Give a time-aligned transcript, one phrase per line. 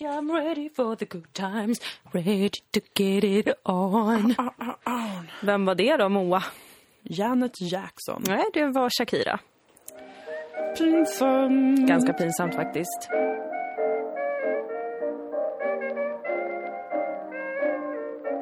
[0.00, 1.80] I'm ready for the good times,
[2.12, 4.34] ready to get it on.
[5.42, 6.44] Vem var det då, Moa?
[7.02, 8.22] Janet Jackson.
[8.28, 9.38] Nej, det var Shakira.
[10.78, 11.88] Pinsamt.
[11.88, 13.08] Ganska pinsamt faktiskt.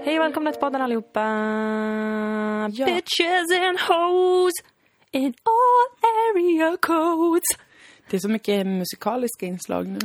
[0.05, 1.21] Hej och välkomna till podden allihopa.
[2.73, 2.87] Ja.
[2.87, 4.53] Bitches and hoes
[5.13, 7.45] in all area codes.
[8.11, 9.99] Det är så mycket musikaliska inslag nu.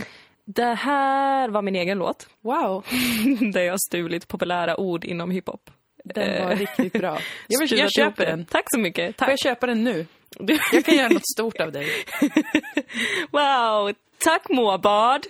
[0.56, 2.28] Det här var min egen låt.
[2.42, 2.86] Wow,
[3.54, 5.70] där jag stulit populära ord inom hiphop.
[6.04, 7.18] den var Eh, riktigt bra.
[7.48, 8.46] Jag, vill, jag köper den.
[8.46, 9.06] Tack så mycket.
[9.06, 9.30] Får Tack.
[9.32, 10.06] jag köpa den nu?
[10.74, 11.88] Jag kan göra något stort av dig.
[13.32, 13.94] Wow,
[14.24, 15.26] tack Måbad.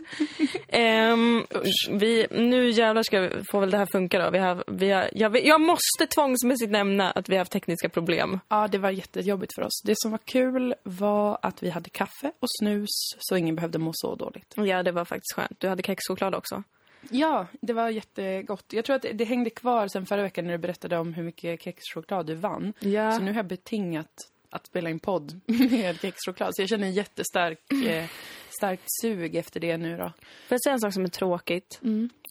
[1.13, 1.45] um,
[1.89, 4.29] vi, nu jävlar ska vi, får väl det här funka då.
[4.29, 8.39] Vi har, vi har, jag, jag måste tvångsmässigt nämna att vi har haft tekniska problem.
[8.47, 9.81] Ja, det var jättejobbigt för oss.
[9.85, 13.91] Det som var kul var att vi hade kaffe och snus så ingen behövde må
[13.93, 14.53] så dåligt.
[14.55, 15.59] Ja, det var faktiskt skönt.
[15.59, 16.63] Du hade kexchoklad också.
[17.09, 18.65] Ja, det var jättegott.
[18.73, 21.23] Jag tror att det, det hängde kvar sen förra veckan när du berättade om hur
[21.23, 22.73] mycket kexchoklad du vann.
[22.79, 23.11] Ja.
[23.11, 26.55] Så nu har jag betingat att spela in podd med kexchoklad.
[26.55, 28.05] Så jag känner en jättestark eh,
[28.49, 30.03] starkt sug efter det nu då.
[30.47, 31.79] Får jag säga en sak som är tråkigt?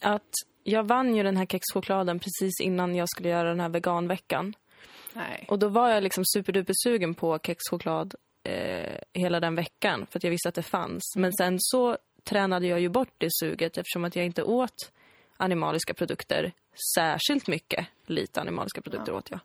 [0.01, 0.31] Att
[0.63, 4.53] jag vann ju den här kexchokladen precis innan jag skulle göra den här veganveckan.
[5.13, 5.45] Nej.
[5.47, 10.23] Och då var jag liksom superduper sugen på kexchoklad eh, hela den veckan för att
[10.23, 11.13] jag visste att det fanns.
[11.15, 14.91] Men sen så tränade jag ju bort det suget eftersom att jag inte åt
[15.37, 16.51] animaliska produkter
[16.95, 17.87] särskilt mycket.
[18.05, 19.39] Lite animaliska produkter åt jag.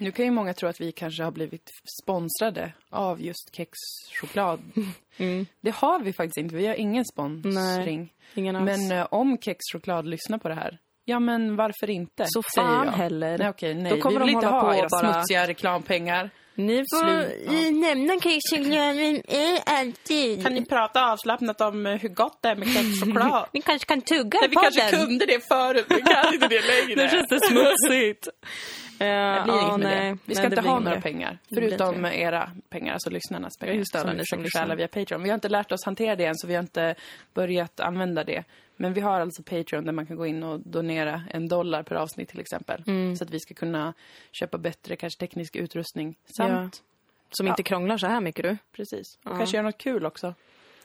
[0.00, 1.70] Nu kan ju många tro att vi kanske har blivit
[2.02, 4.60] sponsrade av just kexchoklad.
[5.60, 6.54] Det har vi faktiskt inte.
[6.56, 7.54] Vi har ingen sponsring.
[7.54, 8.64] Nej, ingen alls.
[8.88, 12.24] Men eh, om kexchoklad lyssnar på det här, ja men varför inte?
[12.28, 12.92] Så säger fan jag.
[12.92, 13.38] heller.
[13.38, 13.92] Nej okej, nej.
[13.92, 16.30] Då kommer vi vill de inte hålla ha på era bara- smutsiga reklampengar.
[16.54, 17.08] Ni får
[17.54, 19.22] eh, nämna kexchokladen
[19.66, 20.42] alltid.
[20.42, 23.46] Kan ni prata avslappnat om eh, hur gott det är med kexchoklad?
[23.52, 26.60] Ni kanske kan tugga Nej, i vi kanske kunde det förut, men kan inte det
[26.66, 27.02] längre.
[27.02, 28.28] Nu känns det smutsigt.
[29.00, 30.10] Det Ja, blir ja, inget med nej.
[30.10, 30.18] det.
[30.24, 31.00] Vi ska Nej, inte det ha några det.
[31.02, 31.38] pengar.
[31.48, 33.74] Det Förutom era pengar, alltså lyssnarnas pengar.
[33.74, 35.22] just alla som ni försöker stjäla via Patreon.
[35.22, 36.94] Vi har inte lärt oss hantera det än, så vi har inte
[37.34, 38.44] börjat använda det.
[38.76, 41.96] Men vi har alltså Patreon där man kan gå in och donera en dollar per
[41.96, 42.82] avsnitt till exempel.
[42.86, 43.16] Mm.
[43.16, 43.94] Så att vi ska kunna
[44.32, 46.16] köpa bättre, kanske teknisk utrustning.
[46.36, 46.82] Samt,
[47.30, 48.56] Som inte krånglar så här mycket du.
[48.72, 49.18] precis.
[49.24, 50.34] Och kanske göra något kul också.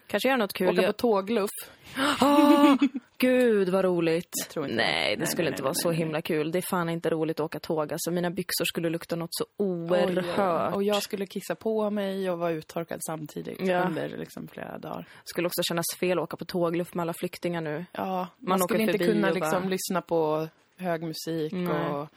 [0.06, 0.68] Kanske gör något kul.
[0.78, 1.50] Åka på tågluff.
[3.18, 4.32] Gud vad roligt.
[4.56, 4.74] nej, det
[5.18, 6.52] Nej, skulle nej, inte nej, vara så himla kul.
[6.52, 7.92] Det är fan inte roligt att åka tåg.
[7.92, 10.74] Alltså, mina byxor skulle lukta något så oerhört.
[10.74, 13.82] Och jag skulle kissa på mig och vara uttorkad samtidigt Ja.
[13.86, 15.06] under liksom flera dagar.
[15.24, 17.84] skulle också kännas fel att åka på tågluff med alla flyktingar nu.
[17.92, 22.08] Ja, man, Man skulle inte kunna liksom bara- lyssna på hög musik och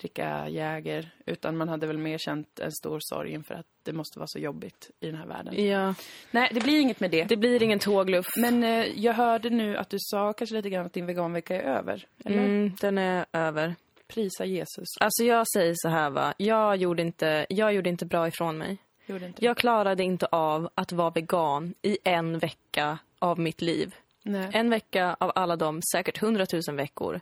[0.00, 1.10] dricka Jäger.
[1.26, 4.38] Utan man hade väl mer känt en stor sorg inför att det måste vara så
[4.38, 5.66] jobbigt i den här världen.
[5.66, 5.94] Ja,
[6.30, 7.24] Nej, det blir inget med det.
[7.24, 8.26] det blir ingen tågluff.
[8.36, 11.76] Men eh, jag hörde nu att du sa kanske lite grann att din veganvecka är
[11.78, 12.06] över.
[12.24, 12.38] Eller?
[12.44, 13.74] Mm, den är över.
[14.06, 14.88] Prisa Jesus.
[15.00, 16.34] Alltså jag säger så här va.
[16.36, 18.78] Jag gjorde inte, jag gjorde inte bra ifrån mig.
[19.06, 23.94] Gjorde inte Jag klarade inte av att vara vegan i en vecka av mitt liv.
[24.22, 24.50] Nej.
[24.52, 27.20] En vecka av alla de säkert hundratusen veckor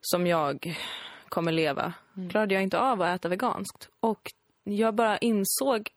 [0.00, 0.76] som jag
[1.28, 1.92] kommer leva
[2.30, 3.88] klarade jag inte av att äta veganskt.
[4.00, 4.22] Och
[4.64, 5.90] jag bara insåg,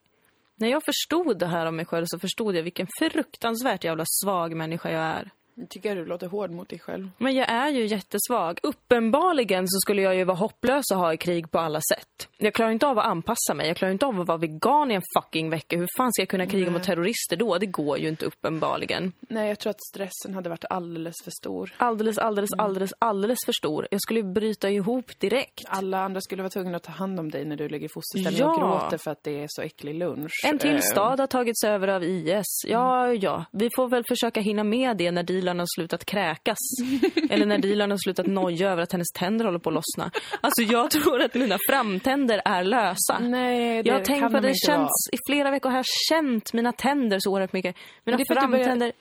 [0.56, 4.56] när jag förstod det här om mig själv så förstod jag vilken fruktansvärt jävla svag
[4.56, 5.32] människa jag är.
[5.56, 7.10] Jag tycker du låter hård mot dig själv.
[7.18, 8.60] Men jag är ju jättesvag.
[8.64, 12.28] Uppenbarligen så skulle jag ju vara hopplös och ha i krig på alla sätt.
[12.38, 13.68] Jag klarar inte av att anpassa mig.
[13.68, 15.78] Jag klarar inte av att vara vegan i en fucking vecka.
[15.78, 17.58] Hur fan ska jag kunna kriga mot terrorister då?
[17.58, 19.14] Det går ju inte uppenbarligen.
[19.20, 21.74] Nej, jag tror att stressen hade varit alldeles för stor.
[21.78, 23.88] Alldeles, alldeles, alldeles, alldeles för stor.
[23.92, 25.62] Jag skulle bryta ihop direkt.
[25.68, 28.40] Alla andra skulle vara tvungna att ta hand om dig när du ligger i fosterställning
[28.42, 28.54] Ja.
[28.54, 30.32] och gråter för att det är så äcklig lunch.
[30.48, 32.46] En till Eh, stad har tagits över av IS.
[32.68, 33.46] Ja, ja.
[33.52, 36.58] Vi får väl försöka hinna med det när dealern har slutat kräkas.
[37.30, 40.12] Eller när dealern har slutat noja över att hennes tänder håller på att lossna.
[40.42, 43.20] Alltså jag tror att mina framtänder är lösa.
[43.20, 46.54] Nej, det Jag har tänkt på de det, känns, i flera veckor har jag känt
[46.54, 47.76] mina tänder så oerhört mycket.
[48.04, 48.92] Mina du framtänder...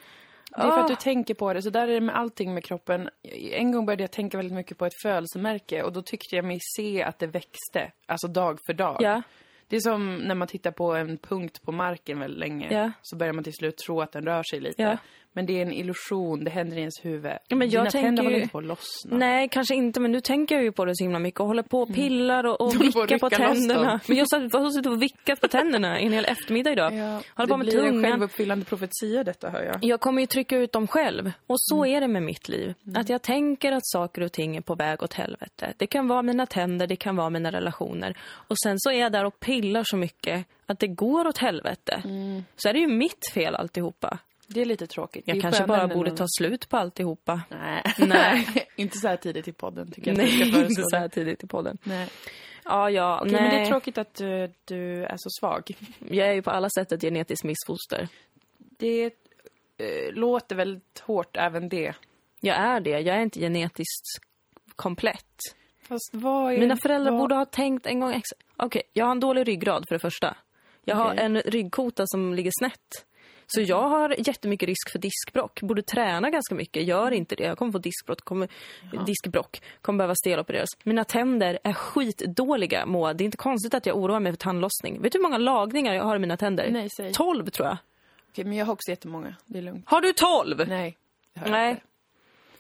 [0.57, 0.97] Det är för att du Ah.
[0.97, 1.63] tänker på det.
[1.63, 3.09] Så där är det med allting med kroppen.
[3.53, 6.59] En gång började jag tänka väldigt mycket på ett födelsemärke och då tyckte jag mig
[6.77, 7.93] se att det växte.
[8.07, 8.97] Alltså dag för dag.
[9.01, 9.23] Ja.
[9.69, 12.69] Det är som när man tittar på en punkt på marken väldigt länge.
[12.75, 12.93] Ja.
[13.03, 14.83] Så börjar man till slut tro att den rör sig lite.
[14.83, 14.97] Ja.
[15.33, 17.33] Men det är en illusion, det händer i ens huvud.
[17.49, 19.17] Ja, men jag Dina tänker tänder håller ju- inte på att lossna.
[19.17, 21.63] Nej, kanske inte, men nu tänker jag ju på det så himla mycket och håller
[21.63, 22.93] på och pillar och, och Mm.
[22.93, 24.01] håller på vickar på, loss tänderna.
[24.09, 26.93] Men jag har suttit och vickat på tänderna en hel eftermiddag idag.
[26.95, 28.11] Ja, håller det på med blir en tungan.
[28.11, 29.79] självuppfyllande profetia detta hör jag.
[29.85, 31.33] Jag kommer ju trycka ut dem själv.
[31.47, 31.97] Och så Mm.
[31.97, 32.75] är det med mitt liv.
[32.97, 35.73] Att jag tänker att saker och ting är på väg åt helvete.
[35.77, 38.17] Det kan vara mina tänder, det kan vara mina relationer.
[38.23, 42.03] Och sen så är jag där och pillar så mycket att det går åt helvete.
[42.05, 42.45] Mm.
[42.57, 44.19] Så är det ju mitt fel alltihopa.
[44.55, 45.25] Det är lite tråkigt.
[45.27, 47.43] Jag kanske bara borde ta slut på alltihopa.
[47.49, 47.83] Nej.
[47.99, 48.47] Nej.
[48.77, 51.47] inte så här tidigt i podden tycker jag Nej, ska inte så här tidigt i
[51.47, 51.79] podden.
[51.83, 52.09] Nej.
[52.65, 53.43] Ja, ja, Okej, nej.
[53.43, 55.71] men det är tråkigt att du, du är så svag.
[55.99, 58.09] Jag är ju på alla sätt ett genetiskt missfoster.
[58.59, 61.95] Det eh, låter väldigt hårt även det.
[62.41, 63.01] Jag är det.
[63.01, 64.07] Jag är inte genetiskt
[64.77, 65.37] komplett.
[65.89, 66.59] Fast vad är...
[66.59, 67.21] Mina föräldrar vad...
[67.21, 68.39] borde ha tänkt en gång extra.
[68.57, 70.37] Okej, jag har en dålig ryggrad för det första.
[70.85, 71.25] Jag har Okej.
[71.25, 73.07] en ryggkota som ligger snett.
[73.55, 75.61] Så jag har jättemycket risk för diskbrock.
[75.63, 76.85] Borde träna ganska mycket.
[76.85, 77.45] Gör inte det.
[77.45, 78.21] Jag kommer få diskbrock.
[78.21, 78.49] Kommer,
[79.07, 79.63] diskbrock.
[79.83, 80.69] Kommer behöva stelopereras.
[80.83, 83.15] Mina tänder är skitdåliga, Moa.
[83.15, 85.03] Det är inte konstigt att jag oroar mig för tandlossning.
[85.03, 86.71] Vet du hur många lagningar jag har i mina tänder?
[86.71, 87.13] Nej, säg.
[87.13, 87.77] 12 tror jag.
[88.31, 89.35] Okej, men jag har också jättemånga.
[89.47, 89.85] Det är lugnt.
[89.89, 90.65] Har du 12?
[90.69, 90.97] Nej.
[91.47, 91.83] Nej.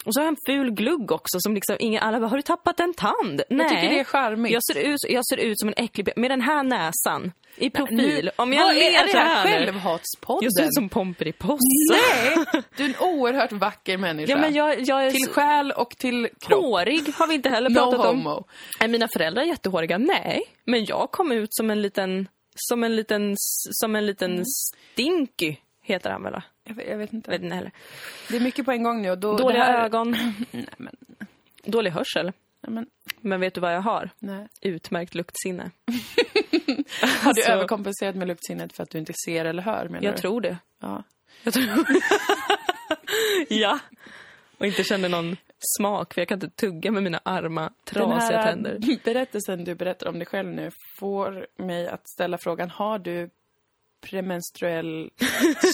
[0.05, 2.43] Och så har jag en ful glugg också som liksom ingen, alla bara, har du
[2.43, 3.43] tappat en tand?
[3.50, 3.58] Nej.
[3.61, 4.52] Jag tycker det är charmigt.
[4.52, 7.97] Jag ser ut, jag ser ut som en äcklig med den här näsan i profil.
[8.25, 10.44] Nu- Om jag Vad ler är det här självhatspodden?
[10.44, 11.58] Jag ser ut som Pomperipossa.
[11.91, 12.62] Nej!
[12.76, 14.31] Du är en oerhört vacker människa.
[14.32, 16.62] Ja, men jag, jag är Till själ och till kropp.
[16.64, 18.06] hårig har vi inte heller No pratat om.
[18.26, 18.44] homo.
[18.81, 19.99] Är mina föräldrar jättehåriga?
[19.99, 20.43] Nej.
[20.64, 23.35] Men jag kom ut som en liten, som en liten,
[23.70, 24.44] som en liten Mm.
[24.44, 26.41] stinky, heter han väl?
[26.76, 27.31] Jag jag vet inte.
[27.31, 27.72] Jag vet inte heller.
[28.28, 29.37] Det är mycket på en gång nu och då...
[29.37, 29.84] Dåliga här...
[29.84, 30.11] ögon,
[30.50, 30.96] Nej, men...
[31.64, 32.32] dålig hörsel.
[32.62, 32.87] Nej, men...
[33.20, 34.11] Men vet du vad jag har?
[34.19, 34.49] Nej.
[34.61, 35.62] Utmärkt luktsinne.
[37.02, 40.14] Har du Alltså- överkompenserat med luktsinnet för att du inte ser eller hör menar Jag
[40.14, 40.19] du?
[40.19, 40.58] tror det.
[40.81, 41.02] Ja.
[41.43, 41.67] Jag tror...
[43.49, 43.78] ja.
[44.58, 45.37] Och inte känner någon
[45.78, 48.78] smak, för jag kan inte tugga med mina arma, Den trasiga här tänder.
[49.05, 53.31] berättelsen du berättar om dig själv nu får mig att ställa frågan, har du
[54.00, 55.11] premenstruell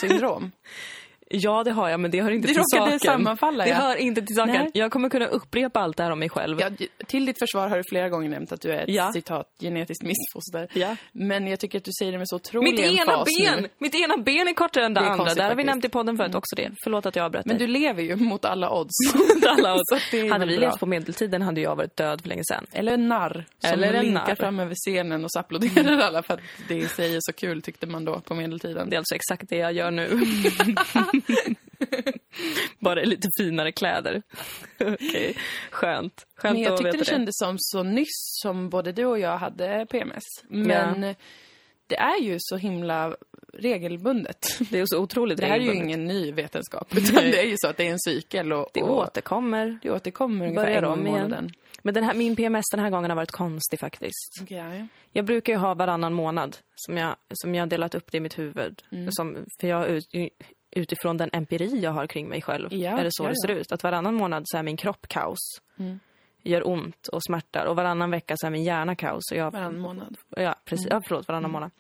[0.01, 0.53] syndrom?
[1.31, 3.01] Ja, det har jag, men det hör inte Det till saken.
[3.01, 3.77] sammanfalla, Det ja.
[3.77, 4.55] hör inte till saken.
[4.55, 4.71] Nej.
[4.75, 6.61] Jag kommer kunna upprepa allt det här om mig själv.
[6.61, 6.71] Ja,
[7.07, 9.13] till ditt försvar har du flera gånger nämnt att du är ett Ja.
[9.13, 10.69] citat genetiskt missfoster.
[10.81, 10.97] Ja.
[11.13, 13.63] Men jag tycker att du säger det med så otrolig Mitt ena ben!
[13.63, 13.69] nu.
[13.79, 15.17] Mitt ena ben är kortare än det, Det andra.
[15.17, 15.67] konstigt Det har vi faktiskt.
[15.67, 16.71] nämnt i podden förut också det.
[16.85, 17.67] Förlåt att jag avbröt Men dig.
[17.67, 18.95] du lever ju mot alla odds.
[19.49, 20.11] Alla odds.
[20.11, 22.67] Det Hade vi levt på medeltiden hade jag varit död för länge sedan.
[22.73, 24.35] Eller en narr som Eller en linkar narr.
[24.35, 28.05] fram över scenen och så applåderar alla för att det är så kul tyckte man
[28.05, 28.91] då på medeltiden.
[28.91, 30.21] Det är alltså exakt det jag gör nu.
[32.79, 34.23] Bara lite finare kläder.
[34.81, 35.37] Okej,
[35.71, 36.27] skönt.
[36.37, 39.39] Skönt Men jag att tyckte det kändes som så nyss som både du och jag
[39.39, 40.23] hade PMS.
[40.49, 41.15] Men Ja.
[41.87, 43.17] det är ju så himla
[43.53, 44.47] regelbundet.
[44.71, 47.55] Det är så otroligt Det här är ju ingen ny vetenskap, utan det är ju
[47.59, 49.79] så att det är en cykel och Det återkommer.
[49.83, 51.13] det återkommer ungefär Börjar en om igen.
[51.23, 51.51] månaden.
[51.83, 54.43] Men den här, min PMS den här gången har varit konstig faktiskt.
[54.43, 54.87] Okay, ja.
[55.13, 58.39] Jag brukar ju ha varannan månad som jag, som jag delat upp det i mitt
[58.39, 58.83] huvud.
[58.93, 59.13] Mm.
[59.13, 60.03] Som, för jag
[60.77, 63.49] utifrån den empiri jag har kring mig själv Ja, är det så ja, det ser
[63.55, 63.61] ja.
[63.61, 63.73] ut.
[63.73, 65.39] Att varannan månad så är min kropp kaos.
[65.79, 66.01] Mm.
[66.43, 67.67] Gör ont och smärtar.
[67.67, 69.23] Och varannan vecka så är min hjärna kaos.
[69.33, 70.17] Och jag, Varannan månad.
[70.37, 70.87] Ja, precis.
[70.91, 71.71] Ja, förlåt, varannan månad.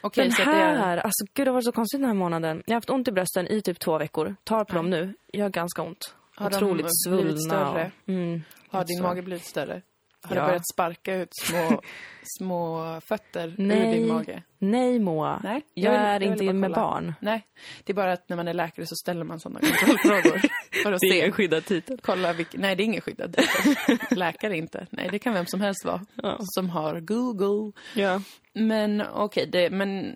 [0.00, 0.76] Okej, Den det är...
[0.76, 2.62] här, alltså gud det har varit så konstigt den här månaden.
[2.66, 4.36] Jag har haft ont i brösten i typ två veckor.
[4.44, 5.14] Tar på dem nu.
[5.32, 6.14] Gör ganska ont.
[6.34, 7.70] Har de Otroligt blivit svullna.
[7.70, 9.02] Och, mm, Har din så.
[9.02, 9.82] mage blivit större?
[10.24, 10.42] Har Ja.
[10.42, 11.80] du börjat sparka ut små,
[12.38, 13.92] små fötter ur Nej.
[13.98, 14.42] din mage?
[14.58, 15.40] Nej Moa.
[15.44, 16.86] Nej, jag, jag vill- är jag inte med kolla.
[16.86, 17.14] barn.
[17.20, 17.46] Nej,
[17.84, 20.38] det är bara att när man är läkare så ställer man sådana kontrollfrågor.
[20.82, 21.18] för att Det är se.
[21.18, 21.98] ingen skyddad titel.
[22.02, 22.60] Kolla vilken...
[22.60, 23.98] Nej, det är ingen skyddad titel.
[24.18, 24.86] Läkare inte.
[24.90, 26.00] Nej, det kan vem som helst vara.
[26.22, 26.36] Ja.
[26.40, 27.72] Som har Google.
[27.94, 28.20] Ja.
[28.52, 30.12] Men okej, det, men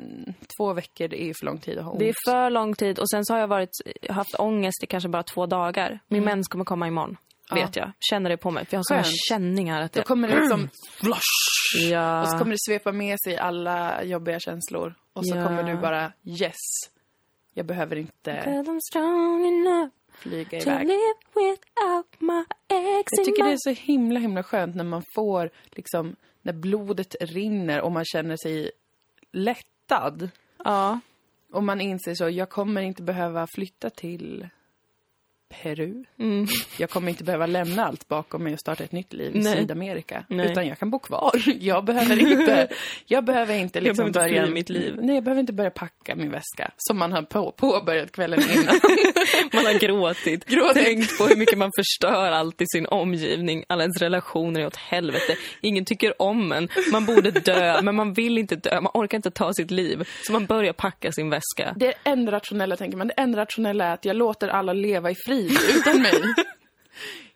[0.59, 2.01] två veckor det är ju för lång tid att ha ont.
[2.01, 3.71] Det är för lång tid och sen så har jag varit,
[4.09, 5.99] haft ångest i kanske bara två dagar.
[6.09, 7.17] Min mens kommer komma imorgon.
[7.55, 7.93] Vet jag.
[8.11, 8.67] Känner det på mig.
[8.67, 9.15] För jag har Skönt.
[9.29, 10.05] känningar att Då det...
[10.05, 10.69] kommer det liksom...
[11.91, 12.23] Ja.
[12.23, 14.95] Och så kommer det svepa med sig alla jobbiga känslor.
[15.13, 15.47] Och så Ja.
[15.47, 16.55] kommer du bara, yes.
[17.55, 18.43] Jag behöver inte
[20.13, 20.89] flyga iväg.
[23.11, 27.81] Jag tycker det är så himla, himla skönt när man får, liksom, när blodet rinner
[27.81, 28.71] och man känner sig
[29.33, 30.31] lättad.
[30.65, 31.01] Ja.
[31.53, 34.49] Och man inser så, jag kommer inte behöva flytta till
[35.49, 36.05] Peru.
[36.19, 36.47] Mm.
[36.79, 39.57] Jag kommer inte behöva lämna allt bakom mig och starta ett nytt liv i Nej.
[39.57, 40.25] Sydamerika.
[40.29, 40.51] Nej.
[40.51, 41.33] Utan jag kan bo kvar.
[41.61, 42.69] Jag behöver inte,
[43.07, 44.55] jag behöver inte liksom behöver inte börja...
[44.55, 44.95] mitt liv.
[45.01, 46.71] Nej, jag behöver inte börja packa min väska.
[46.77, 48.65] Som man har på, påbörjat kvällen innan.
[49.53, 50.45] Man har gråtit.
[50.45, 50.85] Gråtit.
[50.85, 53.65] Tänkt på hur mycket man förstör allt i sin omgivning.
[53.67, 55.37] Alla ens relationer är åt helvete.
[55.61, 56.69] Ingen tycker om en.
[56.93, 58.81] Man borde dö, men man vill inte dö.
[58.81, 60.09] Man orkar inte ta sitt liv.
[60.27, 61.75] Så man börjar packa sin väska.
[61.77, 65.15] Det enda rationella, tänker man, det enda rationella är att jag låter alla leva i
[65.15, 66.23] frid utan mig.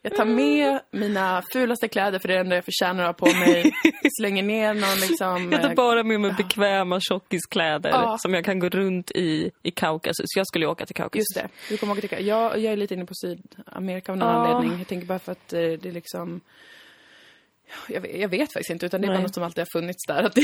[0.04, 3.26] Jag tar med mina fulaste kläder, för det är det enda jag förtjänar att ha
[3.26, 3.72] på mig.
[4.20, 5.52] Slänger ner någon liksom...
[5.52, 8.16] Jag tar eh, bara med mig bekväma tjockiskläder Ja.
[8.18, 10.26] som jag kan gå runt i i Kaukasus.
[10.36, 11.18] Jag skulle ju åka till Kaukasus.
[11.18, 11.48] Just det.
[11.68, 12.26] Du kommer åka till...
[12.26, 14.34] Jag, jag är lite inne på Sydamerika av någon Ja.
[14.46, 14.78] anledning.
[14.78, 16.40] Jag tänker bara för att eh, det är liksom...
[17.88, 19.16] Jag vet, jag vet faktiskt inte, utan det är Nej.
[19.18, 20.22] bara något som alltid har funnits där.
[20.22, 20.36] Att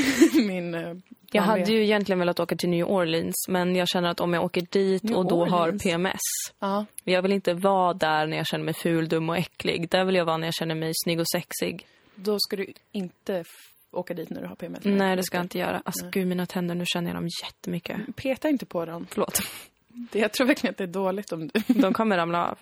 [0.47, 0.95] min eh,
[1.31, 4.45] Jag hade ju egentligen velat åka till New Orleans, men jag känner att om jag
[4.45, 5.83] åker dit New och då har Orleans?
[5.83, 6.21] PMS.
[6.59, 6.87] Ja.
[7.05, 9.89] Jag vill inte vara där när jag känner mig ful, dum och äcklig.
[9.91, 11.87] Där vill jag vara när jag känner mig snygg och sexig.
[12.15, 13.45] Då ska du inte
[13.91, 14.81] åka dit när du har PMS.
[14.83, 15.83] Nej, det ska jag inte göra.
[15.85, 18.17] Alltså gud, mina tänder, nu känner jag dem jättemycket.
[18.17, 19.07] Peta inte på dem.
[19.11, 19.41] Förlåt.
[19.89, 21.75] Det, jag tror verkligen att det är dåligt om du...
[21.75, 22.59] De kommer ramla av.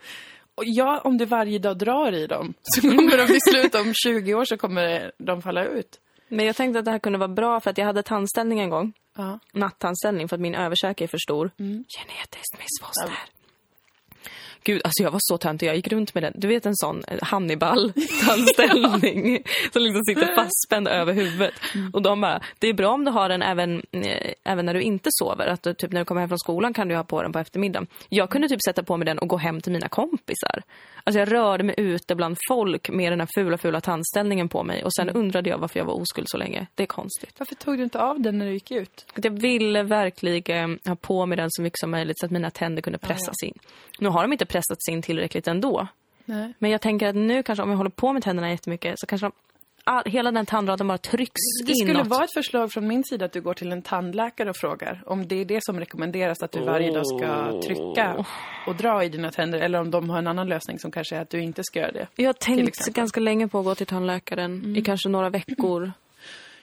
[0.65, 4.35] Ja, om du varje dag drar i dem så kommer de till slut om 20
[4.35, 6.01] år så kommer de falla ut.
[6.29, 8.71] Men jag tänkte att det här kunde vara bra för att jag hade tandställning en
[8.71, 8.93] gång.
[9.17, 9.39] Ja.
[9.53, 11.51] Nattandställning för att min överkäke är för stor.
[11.59, 11.85] Mm.
[11.89, 13.36] Genetiskt missfoster.
[14.67, 15.67] Gud, alltså jag var så töntig.
[15.67, 16.33] Jag gick runt med den.
[16.37, 19.43] Du vet en sån eh, Hannibal-tandställning
[19.73, 21.55] som liksom sitter fastspänd över huvudet.
[21.75, 21.91] Mm.
[21.91, 24.83] Och de bara, det är bra om du har den även, eh, även när du
[24.83, 25.47] inte sover.
[25.47, 27.39] Att du, typ när du kommer hem från skolan kan du ha på den på
[27.39, 27.87] eftermiddagen.
[28.09, 30.63] Jag kunde typ sätta på mig den och gå hem till mina kompisar.
[31.05, 34.85] Alltså jag rörde mig ute bland folk med den här fula, fula tandställningen på mig.
[34.85, 35.21] Och sen Mm.
[35.23, 36.67] undrade jag varför jag var oskuld så länge.
[36.75, 37.35] Det är konstigt.
[37.39, 39.07] Varför tog du inte av den när du gick ut?
[39.15, 42.83] Jag ville verkligen ha på mig den så mycket som möjligt så att mina tänder
[42.83, 43.59] kunde pressas in.
[43.99, 45.87] Nu har de inte pressats in tillräckligt ändå.
[46.25, 46.53] Nej.
[46.59, 49.27] Men jag tänker att nu kanske om jag håller på med tänderna jättemycket så kanske
[49.27, 49.33] de,
[49.85, 52.07] all, hela den tandraden bara trycks Det skulle inåt.
[52.07, 55.29] vara ett förslag från min sida att du går till en tandläkare och frågar om
[55.29, 58.25] det är det som rekommenderas att du varje dag ska trycka
[58.67, 61.21] och dra i dina tänder eller om de har en annan lösning som kanske är
[61.21, 62.07] att du inte ska göra det.
[62.17, 65.93] Jag har tänkt ganska länge på att gå till tandläkaren i kanske några veckor.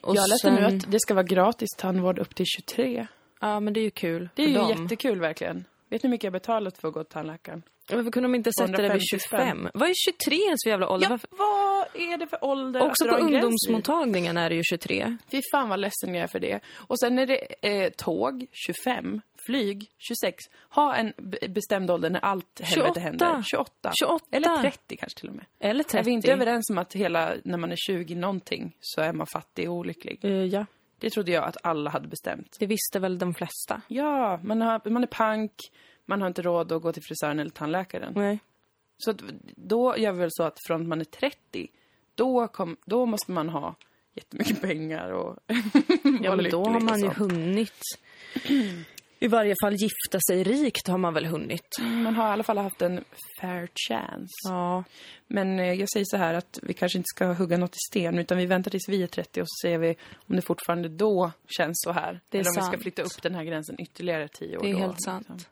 [0.01, 3.07] Och jag läste sen- nu att det ska vara gratis tandvård upp till 23.
[3.41, 4.69] Ja, men det är ju kul Det är ju dem.
[4.69, 5.65] jättekul verkligen.
[5.93, 7.63] Vet ni hur mycket jag betalat för att gå till tandläkaren?
[7.91, 9.69] Varför kunde de inte sätta det vid 250 25?
[9.73, 11.09] Vad är 23 ens för jävla ålder?
[11.09, 15.17] Ja, vad är det för ålder Också på ungdomsmottagningen är det ju 23.
[15.31, 16.59] Fy fan vad ledsen jag är för det.
[16.73, 20.35] Och sen är det eh, tåg, 25, flyg, 26.
[20.69, 21.13] Ha en
[21.50, 23.00] bestämd ålder när allt helvete 28.
[23.00, 23.41] händer.
[23.41, 23.91] 28.
[24.00, 24.25] 28.
[24.31, 25.45] Eller 30 kanske till och med.
[25.59, 25.97] Eller 30.
[25.97, 29.27] Är vi inte överens om att hela, när man är 20 någonting så är man
[29.27, 30.19] fattig och olycklig?
[30.25, 30.65] Eh, ja,
[31.03, 32.55] Det trodde jag att alla hade bestämt.
[32.60, 33.81] det visste väl de flesta.
[33.88, 35.51] Ja, man, har, man är pank,
[36.05, 38.13] man har inte råd att gå till frisören eller tandläkaren.
[38.15, 38.39] Nej.
[38.98, 39.22] Så att,
[39.55, 41.67] då gör vi väl så att från att man är 30,
[42.15, 43.75] då, kom, då måste man ha
[44.13, 45.39] jättemycket pengar och
[46.22, 47.17] Ja, men då har man ju sånt.
[47.17, 47.81] hunnit.
[49.24, 51.68] I varje fall gifta sig rikt har man väl hunnit.
[51.82, 53.03] Man har i alla fall haft en
[53.42, 54.34] fair chance.
[54.50, 54.84] Ja.
[55.27, 58.20] Men eh, jag säger så här att vi kanske inte ska hugga något i sten
[58.20, 61.32] utan vi väntar tills vi är 30 och så ser vi om det fortfarande då
[61.58, 62.20] känns så här.
[62.30, 62.74] Det är Eller om vi sant.
[62.74, 65.27] ska flytta upp den här gränsen ytterligare 10 år Det är då, helt sant.
[65.30, 65.50] liksom.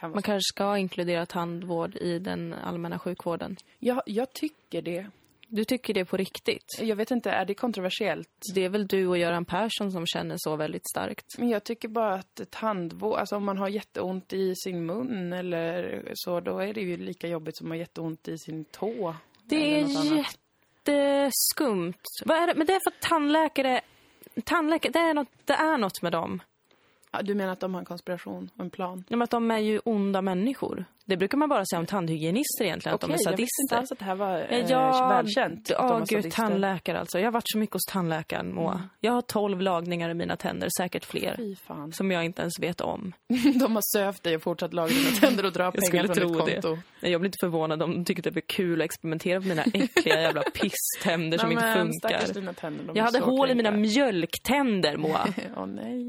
[0.00, 0.26] Kan vara Man så.
[0.26, 3.56] kanske ska inkludera tandvård i den allmänna sjukvården.
[3.78, 5.06] jag, jag tycker det.
[5.50, 6.78] Du tycker det på riktigt?
[6.80, 8.28] Jag vet inte, är det kontroversiellt?
[8.54, 11.38] Det är väl du och Göran Persson som känner så väldigt starkt.
[11.38, 16.02] Men jag tycker bara att tandvård, alltså om man har jätteont i sin mun eller
[16.14, 19.14] så, då är det ju lika jobbigt som att ha jätteont i sin tå.
[19.44, 19.86] Det är
[20.16, 22.02] jätteskumt.
[22.24, 22.54] Vad är det?
[22.54, 23.80] Men det är för att tandläkare...
[24.44, 26.42] Tandläkare, det är något, det är något med dem.
[27.10, 29.04] Ja, du menar att de har en konspiration och en plan?
[29.08, 30.84] Ja, men att de är ju onda människor.
[31.08, 33.76] Det brukar man bara säga om tandhygienister egentligen, att de är jag visste inte sadister.
[33.76, 35.70] alls att det här var eh, Ja, välkänt.
[35.70, 36.16] Ja, gud, sadister.
[36.18, 36.30] Mm.
[36.30, 37.18] tandläkare alltså.
[37.18, 38.82] Jag har varit så mycket hos tandläkaren, Moa.
[39.00, 41.56] Jag har tolv lagningar i mina tänder, säkert fler.
[41.92, 43.12] Som jag inte ens vet om.
[43.60, 46.62] De har sövt dig och fortsatt laga dina tänder och dra pengar från ditt det.
[46.62, 46.78] konto.
[47.00, 49.62] Nej, Jag blir inte förvånad om de tycker det blir kul att experimentera på mina
[49.62, 52.34] äckliga jävla pisständer som inte funkar.
[52.34, 52.84] dina tänder.
[52.84, 55.26] de Jag hade hål i mina mjölktänder, Moa.
[55.56, 56.04] Åh nej.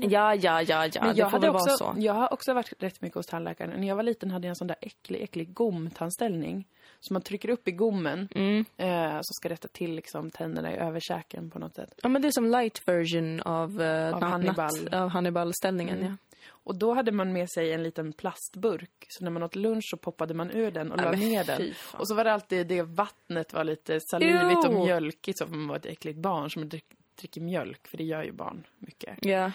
[0.00, 0.90] Ja, ja, ja, ja.
[1.00, 3.80] Men det jag, hade också, jag har också varit rätt mycket hos tandläkaren.
[3.80, 6.64] När jag var liten hade jag en sån där äcklig, äcklig gomtandställning.
[7.00, 8.28] Som man trycker upp i gommen.
[8.34, 8.64] Mm.
[8.76, 12.00] Eh, så ska rätta till liksom, tänderna i överkäken på något sätt.
[12.02, 14.88] Ja, men det är som light version av, uh, Av Hannibal.
[14.92, 16.06] av Hannibal-ställningen, Mm.
[16.10, 16.16] ja.
[16.48, 18.90] Och då hade man med sig en liten plastburk.
[19.08, 21.72] Så när man åt lunch så poppade man ur den och la ner den.
[21.92, 25.38] Och så var det alltid det vattnet var lite salivigt och mjölkigt.
[25.38, 26.84] Så man var ett äckligt barn som drick,
[27.18, 27.88] dricker mjölk.
[27.88, 29.18] För det gör ju barn mycket.
[29.20, 29.52] Ja.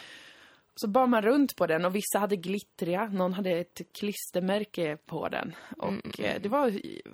[0.82, 5.30] Så bar man runt på den och vissa hade glittriga, någon hade ett klistermärke på
[5.30, 5.56] den.
[5.78, 6.02] Och Mm.
[6.20, 6.70] eh, det var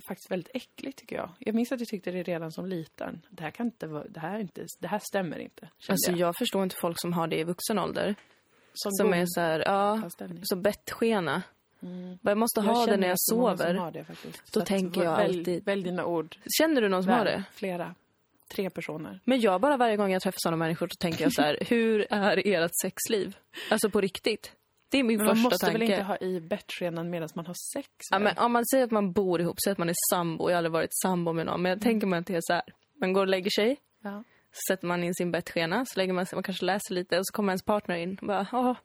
[0.07, 1.29] faktiskt väldigt äckligt tycker jag.
[1.39, 3.22] Jag minns att jag tyckte det redan som liten.
[3.29, 5.69] Det här kan inte vara, det här, är inte, det här stämmer inte.
[5.89, 6.19] Alltså jag.
[6.19, 8.15] jag förstår inte folk som har det i vuxen ålder.
[8.74, 10.10] Som, Som är så här, ja,
[10.43, 11.41] så bettskena.
[12.22, 13.74] Jag måste ha det känner när jag sover.
[13.74, 14.05] har det.
[14.24, 16.36] Då Så tänker jag välj, alltid- Välj dina ord.
[16.60, 17.43] Känner du någon som har Väl, det?
[17.53, 17.95] Flera.
[18.47, 19.19] Tre personer.
[19.23, 22.07] Men jag bara varje gång jag träffar sådana människor så tänker jag så här, hur
[22.09, 23.37] är ert sexliv?
[23.71, 24.51] Alltså på riktigt.
[24.89, 25.79] Det är min Men man första måste tanke.
[25.79, 27.87] väl inte ha i bettskenan medan man har sex?
[28.11, 30.55] Ja, men om man säger att man bor ihop, säger att man är sambo, jag
[30.55, 32.63] har aldrig varit sambo med någon, men jag tänker mig att det är så här.
[33.01, 34.23] Man går och lägger sig, ja.
[34.51, 37.27] så sätter man in sin bettskena, så lägger man sig, man kanske läser lite och
[37.27, 38.75] så kommer ens partner in och bara, åh,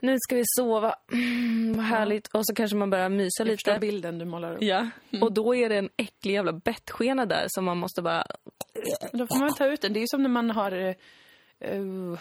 [0.00, 2.28] nu ska vi sova, mm, vad härligt.
[2.34, 3.78] Och så kanske man börjar mysa Jag lite.
[3.80, 4.62] bilden du målar upp.
[4.62, 4.88] Ja,
[5.20, 8.26] och då är det en äcklig jävla bettskena där som man måste bara
[9.12, 9.92] Då får man ta ut den.
[9.92, 10.72] Det är ju som när man har...
[10.72, 12.18] Uh,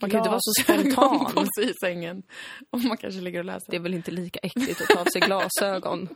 [0.00, 1.18] man kan inte vara så spontan.
[1.34, 2.22] på sig i sängen.
[2.70, 3.70] Om man kanske ligger och läser.
[3.70, 6.08] Det är väl inte lika äckligt att ta av sig glasögon.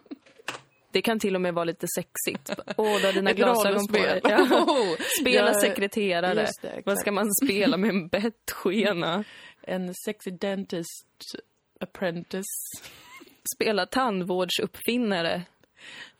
[0.94, 2.50] Det kan till och med vara lite sexigt.
[2.76, 4.20] Åh, du har dina Ett glasögon på dig.
[4.24, 4.38] Ja.
[4.66, 6.48] Oh, Spela sekreterare.
[6.62, 6.82] Det.
[6.84, 9.24] Vad ska man spela med en bettskena?
[9.66, 11.36] En sexy dentist
[11.80, 12.82] apprentice.
[13.54, 15.42] Spela tandvårdsuppfinnare.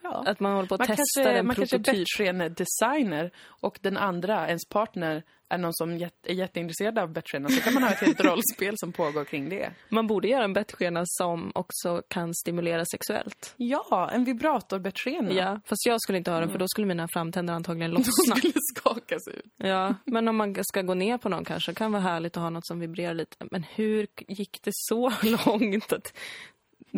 [0.02, 0.25] Ja.
[0.26, 2.00] Att man håller på att man testa kanske, en man kanske är prototyp.
[2.00, 7.49] bettskene-designer och den andra, ens partner, är någon som är jätteintresserad av bettskena.
[7.49, 9.71] Så kan man ha ett helt rollspel som pågår kring det.
[9.88, 13.54] Man borde göra en bettskena som också kan stimulera sexuellt.
[13.56, 15.33] Ja, en vibrator-bettskena.
[15.33, 18.12] Ja, fast jag skulle inte ha den för då skulle mina framtänder antagligen lossna.
[18.12, 19.44] Som skulle skakas ut.
[19.56, 22.50] Ja, men om man ska gå ner på någon kanske kan vara härligt att ha
[22.50, 23.37] något som vibrerar lite.
[23.50, 25.12] Men hur gick det så
[25.47, 26.12] långt att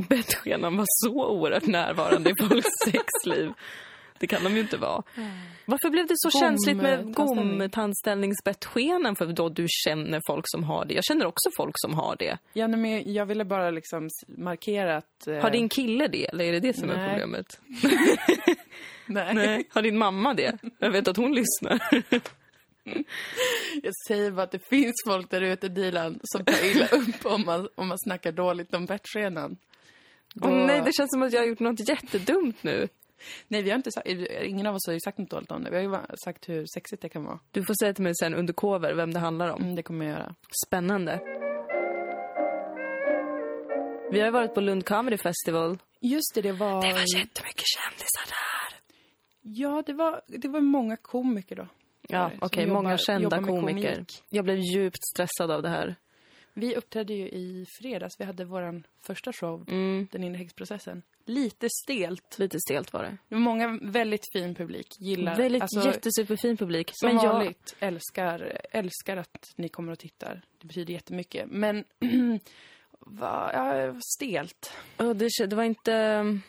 [0.09, 3.53] bettskenan var så oerhört närvarande i folks sexliv?
[4.19, 5.03] Det kan de ju inte vara.
[5.65, 7.59] Varför blev det så Gom- känsligt med tandställning.
[7.59, 9.17] gomtandställningsbettskenan?
[9.17, 10.95] För då du känner folk som har det.
[10.95, 12.39] Jag känner också folk som har det.
[12.53, 15.27] Ja, men jag ville bara liksom markera att...
[15.27, 17.09] eh, Har din kille det, eller är det det som är Nej.
[17.11, 17.61] problemet?
[19.07, 19.35] Nej.
[19.35, 19.69] Nej.
[19.71, 20.59] Har din mamma det?
[20.79, 21.81] Jag vet att hon lyssnar.
[23.83, 27.45] Jag säger bara att det finns folk där ute, Dilan, som tar illa upp om
[27.47, 29.57] man, om man snackar dåligt om bettskenan.
[30.43, 32.89] Då- nej, det känns som att jag har gjort något jättedumt nu.
[33.49, 34.07] Nej, vi har inte sagt,
[34.43, 35.71] ingen av oss har ju sagt något dåligt om det.
[35.71, 37.39] Vi har ju sagt hur sexigt det kan vara.
[37.51, 39.63] Du får säga till mig sen under cover vem det handlar om.
[39.63, 40.35] Mm, det kommer jag göra.
[40.67, 41.21] Spännande.
[44.11, 45.79] Vi har ju varit på Lund Comedy Festival.
[46.01, 46.85] Just det, det var...
[46.87, 48.79] jättemycket kändisar där.
[49.43, 51.69] Ja, det var, det var många komiker då.
[52.09, 53.93] Ja, okej, jobbar- många kända jobbar komiker.
[53.95, 54.23] komik.
[54.31, 55.95] Jag blev djupt stressad av det här.
[56.59, 58.21] Vi uppträdde ju i fredags.
[58.21, 61.03] Vi hade vår första show, Mm, Den inre häxprocessen.
[61.25, 62.39] Lite stelt.
[62.39, 63.17] lite stelt var det.
[63.29, 64.87] Det var många väldigt fin publik.
[65.01, 66.91] Gillar, Väldigt alltså, jättesuperfin publik.
[66.93, 70.43] som Men jag, vanligt, älskar, älskar att ni kommer och tittar.
[70.59, 71.47] Det betyder jättemycket.
[71.51, 71.85] Men,
[73.01, 74.73] va, ja, stelt.
[74.97, 76.43] Det, var inte um,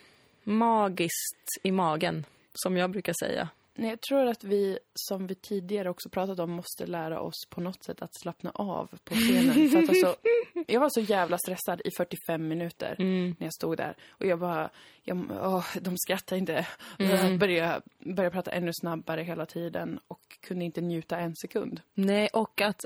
[0.44, 3.50] magiskt i magen, som jag brukar säga.
[3.78, 7.62] Nej, jag tror att vi, som vi tidigare också pratat om, måste lära oss på
[7.62, 9.70] något sätt att slappna av på scenen.
[9.70, 10.16] För att alltså,
[10.68, 13.36] jag var så jävla stressad i 45 minuter Mm.
[13.40, 13.96] när jag stod där.
[14.10, 14.70] Och jag bara,
[15.04, 16.68] jag, åh, de skrattar inte.
[17.00, 17.12] Mm.
[17.16, 21.82] Jag började, började prata ännu snabbare hela tiden och kunde inte njuta en sekund.
[21.94, 22.86] Nej, och att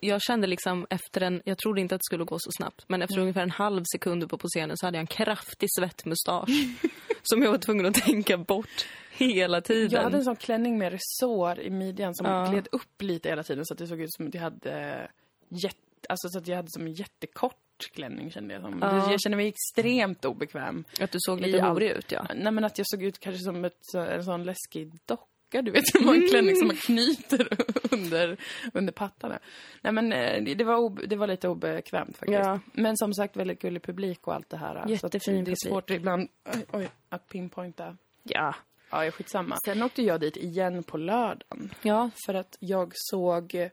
[0.00, 3.02] jag kände liksom efter en, jag trodde inte att det skulle gå så snabbt, men
[3.02, 6.48] efter ungefär en halv sekund uppe på scenen så hade jag en kraftig svettmustasch
[7.22, 8.86] som jag var tvungen att tänka bort
[9.18, 9.90] hela tiden.
[9.90, 12.46] Jag hade en sån klänning med resår i midjan som Ja.
[12.50, 15.08] gled upp lite hela tiden så att det såg ut som att jag hade
[15.48, 15.76] jätte,
[16.08, 17.54] alltså så att jag hade som en jättekort
[17.94, 18.78] klänning kände jag som.
[18.82, 19.10] Ja.
[19.10, 20.84] Jag kände mig extremt obekväm.
[21.00, 22.26] Att du såg lite horig ut, ja.
[22.36, 25.70] Nej men att jag såg ut kanske som ett, så- en sån läskig docka, du
[25.70, 27.48] vet, som har en klänning som man knyter
[27.94, 28.36] under,
[28.72, 29.38] under pattarna.
[29.82, 32.38] Nej men eh, det- det var, ob, det var lite obekvämt faktiskt.
[32.44, 32.60] Ja.
[32.72, 34.82] Men som sagt väldigt gullig publik och allt det här.
[34.86, 35.58] Så Jättefin Det är publik.
[35.68, 37.96] svårt ibland oj, oj, att pinpointa.
[38.22, 38.54] Ja.
[38.90, 39.56] Ja, är skitsamma.
[39.64, 41.74] Sen åkte jag dit igen på lördagen.
[41.82, 42.10] Ja.
[42.26, 43.70] För att jag såg eh,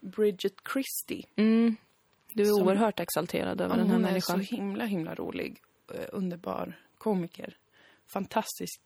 [0.00, 1.26] Bridget Christie.
[1.36, 1.76] Mm.
[2.34, 4.44] Du är Som- oerhört exalterad över den här Hon är människan.
[4.44, 5.60] så himla, himla rolig.
[5.94, 7.56] eh, Underbar komiker.
[8.12, 8.80] Fantastisk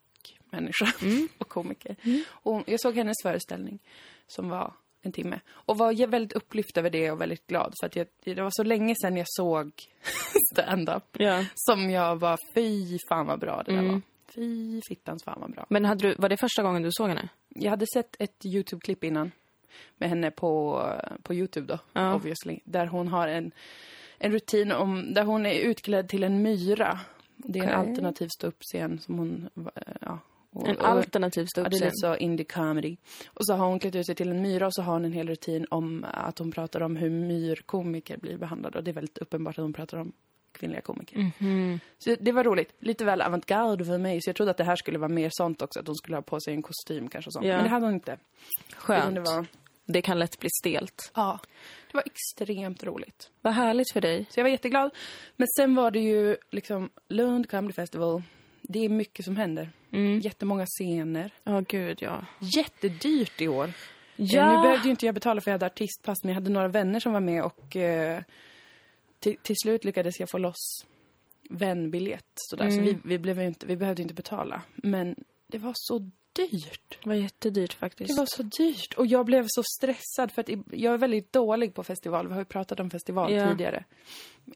[0.49, 1.27] människa Mm.
[1.37, 1.95] och komiker.
[2.29, 3.79] Och jag såg hennes föreställning
[4.27, 5.39] som var en timme.
[5.49, 7.73] Och var jag väldigt upplyft över det och väldigt glad.
[7.81, 9.71] För att jag, det var så länge sedan jag såg
[10.53, 11.03] stand-up.
[11.11, 11.45] Ja.
[11.55, 13.91] Som jag var, fy fan vad bra det där Mm.
[13.91, 14.01] var.
[14.27, 15.65] Fy fittans fan vad bra.
[15.69, 17.29] Men hade du, var det första gången du såg henne?
[17.49, 19.31] Jag hade sett ett YouTube-klipp innan
[19.97, 20.81] med henne på,
[21.23, 22.15] på YouTube då, Ja.
[22.15, 22.59] obviously.
[22.63, 23.51] Där hon har en,
[24.17, 26.99] en rutin om, där hon är utklädd till en myra.
[27.37, 27.89] Det är en Okej.
[27.91, 29.49] alternativ ståuppscen som hon,
[30.01, 30.19] ja.
[30.51, 31.85] och- En alternativ Ja, det är ståuppscen.
[31.87, 32.97] lite så indie comedy.
[33.27, 35.13] Och så har hon klätt ut sig till en myra och så har hon en
[35.13, 38.77] hel rutin om att hon pratar om hur myrkomiker blir behandlade.
[38.77, 40.11] Och det är väldigt uppenbart att hon pratar om
[40.55, 41.31] kvinnliga komiker.
[41.39, 41.79] Mhm.
[41.97, 42.75] Så det var roligt.
[42.79, 44.21] Lite väl avantgarde för mig.
[44.21, 45.79] Så jag trodde att det här skulle vara mer sånt också.
[45.79, 47.45] Att hon skulle ha på sig en kostym kanske och sånt.
[47.45, 47.55] Ja.
[47.55, 48.17] Men det hade hon inte.
[48.75, 49.15] Skönt.
[49.15, 49.45] Det var,
[49.85, 51.11] Det kan lätt bli stelt.
[51.15, 51.39] ja,
[51.91, 53.29] det var extremt roligt.
[53.41, 54.25] Vad härligt för dig.
[54.29, 54.91] Så jag var jätteglad.
[55.35, 58.23] Men sen var det ju liksom Lund Comedy Festival.
[58.61, 59.69] Det är mycket som händer.
[59.91, 60.19] Mm.
[60.19, 61.31] Jättemånga scener.
[61.43, 62.25] Ja, gud ja.
[62.57, 63.69] Jättedyrt i år.
[64.15, 64.41] Ja.
[64.41, 66.67] Eh, Nu behövde ju inte jag betala för jag hade artistpass, men jag hade några
[66.67, 68.21] vänner som var med och eh,
[69.25, 70.85] till, till slut lyckades jag få loss
[71.49, 72.25] vänbiljett.
[72.35, 72.83] Så Mm.
[72.85, 74.61] vi, vi, blev inte, vi behövde inte betala.
[74.75, 75.15] Men
[75.47, 76.97] det var så dyrt.
[77.03, 78.07] Det var jättedyrt faktiskt.
[78.15, 78.93] Det var så dyrt.
[78.97, 82.27] Och jag blev så stressad för att jag är väldigt dålig på festival.
[82.27, 83.49] Vi har ju pratat om festival Ja.
[83.51, 83.83] tidigare.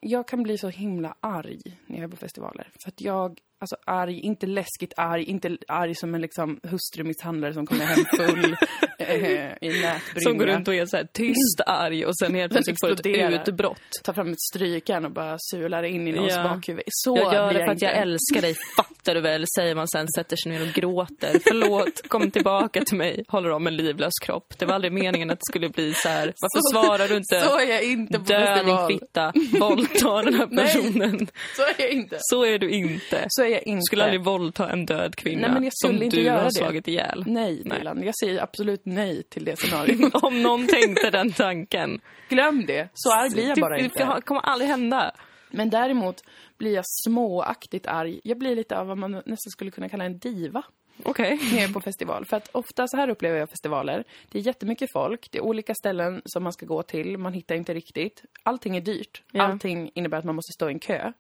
[0.02, 2.68] Jag kan bli så himla arg när jag är på festivaler.
[2.84, 7.66] För att jag, alltså arg, inte läskigt arg, inte arg som en liksom hustrumisshandlare som
[7.68, 8.56] kommer hem full
[9.00, 9.18] eh,
[9.62, 10.00] i nätbrynja.
[10.20, 13.06] Som går runt och är så här tyst arg och sen helt plötsligt får ett
[13.48, 13.82] utbrott.
[14.04, 16.44] tar fram ett strykjärn och bara sular in i någons Ja.
[16.44, 16.84] bakhuvud.
[16.88, 19.46] Så Jag gör det för att jag älskar dig, fattar du väl?
[19.58, 21.40] Säger man sen, sätter sig ner och gråter.
[21.48, 23.24] Förlåt, kom tillbaka till mig.
[23.28, 24.54] Håller om en livlös kropp.
[24.60, 26.26] Det var aldrig meningen att det skulle bli så här.
[26.42, 27.42] Varför Så- svarar du inte?
[27.42, 29.34] Så är jag inte på Dö din fitta,
[29.80, 30.66] våldta den här Nej.
[30.66, 31.28] personen.
[31.56, 32.18] Så är jag inte.
[32.20, 33.26] Så är du inte.
[33.30, 33.80] Så är jag inte.
[33.80, 36.38] Du skulle aldrig våldta en död kvinna Nej, men jag skulle som inte du göra
[36.38, 36.52] har det.
[36.54, 37.24] slagit ihjäl.
[37.28, 37.82] Nej, Nej.
[38.06, 40.14] Jag säger absolut nej till det scenariot.
[40.24, 42.02] Om någon tänkte den tanken.
[42.30, 42.90] Glöm det.
[42.94, 44.06] Så arg blir jag bara det, inte.
[44.16, 45.12] det kommer aldrig hända.
[45.52, 46.16] Men däremot
[46.58, 48.20] blir jag småaktigt arg.
[48.24, 50.64] Jag blir lite av vad man nästan skulle kunna kalla en diva
[51.06, 52.26] Jag är på festival.
[52.26, 54.04] För att ofta så här upplever jag festivaler.
[54.30, 57.56] Det är jättemycket folk, det är olika ställen som man ska gå till, man hittar
[57.56, 58.24] inte riktigt.
[58.44, 59.24] Allting är dyrt.
[59.32, 59.44] Ja.
[59.44, 61.14] Allting innebär att man måste stå i en kö.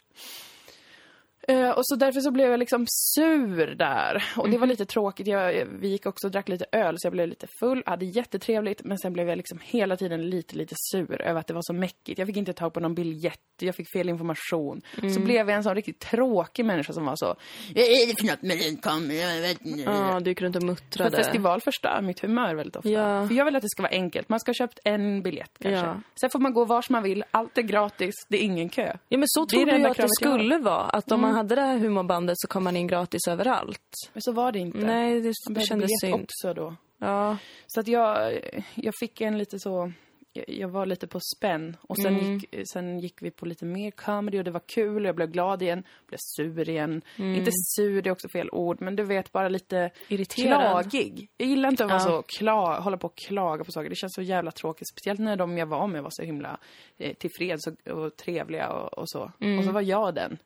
[1.49, 4.23] Eh, och så därför så blev jag liksom sur där.
[4.37, 5.27] Och det var lite tråkigt.
[5.27, 7.83] Jag, jag- vi gick också och drack lite öl så jag blev lite full.
[7.85, 11.53] Hade jättetrevligt men sen blev jag liksom hela tiden lite, lite sur över att det
[11.53, 12.19] var så mäckigt.
[12.19, 13.39] Jag fick inte tag på någon biljett.
[13.61, 14.81] Jag fick fel information.
[15.15, 17.25] Så blev jag en sån riktigt tråkig människa som var så.
[17.25, 19.35] Vad är det för något med kameran?
[19.35, 21.17] Jag vet inte." Ja, du gick runt och För muttrade.
[21.17, 22.89] festival förstör mitt humör väldigt ofta.
[22.89, 23.27] Ja.
[23.27, 24.29] För jag vill att det ska vara enkelt.
[24.29, 25.85] Man ska ha köpt en biljett kanske.
[25.85, 26.01] Ja.
[26.21, 27.23] Sen får man gå vars man vill.
[27.31, 28.15] Allt är gratis.
[28.29, 28.93] Det är ingen kö.
[29.09, 30.81] Ja, men så trodde jag att det jag skulle vara.
[30.83, 33.81] Att om man hade det här humorbandet så kom man in gratis överallt.
[34.13, 34.77] Men så var det inte.
[34.77, 36.13] Nej, det Man behövde kändes synd.
[36.23, 36.75] också då.
[36.97, 37.37] Ja.
[37.67, 38.39] Så att jag,
[38.75, 39.91] jag fick en lite så...
[40.33, 41.77] jag- Jag var lite på spänn.
[41.81, 42.33] Och sen, Mm.
[42.37, 45.05] gick, sen gick vi på lite mer comedy och det var kul.
[45.05, 45.83] Jag blev glad igen.
[46.07, 47.01] Blev sur igen.
[47.17, 47.35] Mm.
[47.35, 48.81] Inte sur, det är också fel ord.
[48.81, 50.59] Men du vet, bara lite Irriterad.
[50.91, 51.29] klagig.
[51.37, 52.05] Jag gillar inte att vara Ja.
[52.05, 53.89] så kla, hålla på och klaga på saker.
[53.89, 54.87] Det känns så jävla tråkigt.
[54.89, 56.57] Speciellt när de jag var med var så himla
[56.97, 59.31] eh, tillfreds och, och trevliga och, och så.
[59.41, 59.59] Mm.
[59.59, 60.37] Och så var jag den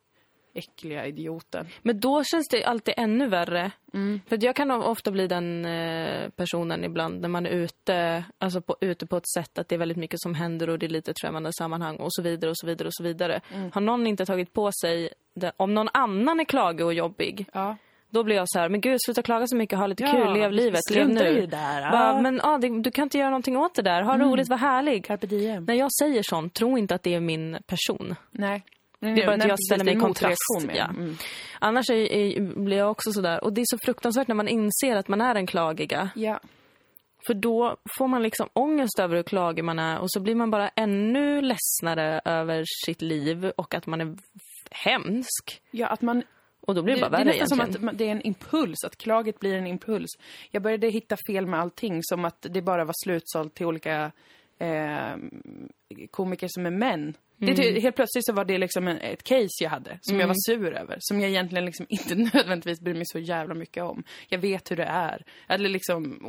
[0.54, 1.68] äckliga idioten.
[1.82, 3.72] Men då känns det alltid ännu värre.
[3.94, 4.22] Mm.
[4.28, 8.76] För jag kan ofta bli den eh, personen ibland när man är ute, alltså på,
[8.82, 11.14] ute på ett sätt att det är väldigt mycket som händer och det är lite
[11.22, 13.42] främmande sammanhang och så vidare och så vidare och så vidare.
[13.54, 13.72] Mm.
[13.74, 17.78] Har någon inte tagit på sig, det, om någon annan är klagig och jobbig, Ja.
[18.10, 20.34] då blir jag så här, men gud sluta klaga så mycket, ha lite Ja, kul,
[20.34, 21.46] lev livet, lev nu.
[21.46, 21.92] där, ja.
[21.92, 24.58] Bara, men ja, det, du kan inte göra någonting åt det där, ha roligt, var
[24.58, 25.06] härlig.
[25.06, 25.66] Carpe diem.
[25.66, 28.16] När jag säger sånt, tro inte att det är min person.
[28.32, 28.64] Nej.
[29.04, 30.38] Det är bara att jag ställer mig i kontrast.
[30.76, 30.86] Ja.
[30.90, 31.16] Mm.
[31.60, 33.44] Annars är, är, blir jag också sådär.
[33.44, 36.10] Och det är så fruktansvärt när man inser att man är den klagiga.
[36.16, 36.40] ja.
[37.28, 40.52] För då får man liksom ångest över hur klagig man är och så blir man
[40.52, 44.16] bara ännu ledsnare över sitt liv och att man är
[44.72, 45.62] hemsk.
[45.72, 46.24] Ja, att man...
[46.62, 47.82] Och då blir det, Det, bara det är värre nästan som egentligen.
[47.90, 50.10] att man- det är en impuls, att klaget blir en impuls.
[50.52, 54.12] Jag började hitta fel med allting, som att det bara var slutsålt till olika
[54.60, 55.16] eh,
[56.12, 57.14] komiker som är män.
[57.46, 57.82] Det, Mm.
[57.82, 60.98] helt plötsligt så var det liksom ett case jag hade, som jag var sur över.
[61.00, 64.04] Som jag egentligen liksom inte nödvändigtvis bryr mig så jävla mycket om.
[64.30, 65.24] Jag vet hur det är.
[65.50, 66.20] Eller liksom,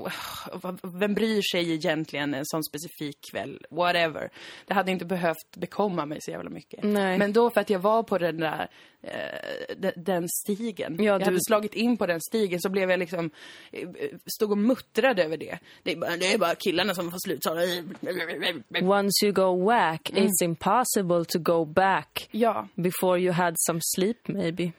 [1.01, 3.67] vem bryr sig egentligen en sån specifik kväll?
[3.71, 4.31] Whatever.
[4.67, 6.81] Det hade inte behövt bekomma mig så jävla mycket.
[6.85, 7.19] Nej.
[7.19, 8.69] Men då för att jag var på den där,
[9.03, 10.97] eh, den, stigen.
[10.99, 13.31] Ja, jag du- hade slagit in på den stigen så blev jag liksom,
[13.73, 13.89] eh,
[14.37, 15.59] stod och muttrade över det.
[15.83, 17.61] Det är bara, det är bara killarna som får slutsala.
[18.83, 20.25] Once you go whack, Mm.
[20.25, 24.73] it's impossible to go back Ja, before you had some sleep maybe.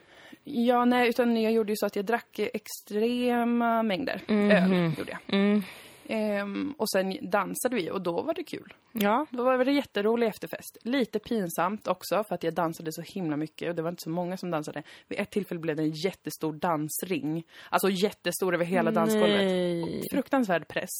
[0.44, 4.92] ja, nej, utan jag gjorde ju så att jag drack extrema mängder öl.
[4.98, 5.38] Gjorde jag.
[5.38, 5.62] Mm.
[6.08, 8.74] Ehm, och sen dansade vi och då var det kul.
[8.92, 9.26] Ja.
[9.30, 10.76] Då var det jätterolig efterfest.
[10.82, 14.10] Lite pinsamt också för att jag dansade så himla mycket och det var inte så
[14.10, 14.82] många som dansade.
[15.08, 17.44] Vid ett tillfälle blev det en jättestor dansring.
[17.70, 19.40] Alltså jättestor över hela dansgolvet.
[19.46, 20.02] Nej.
[20.12, 20.90] Fruktansvärd press.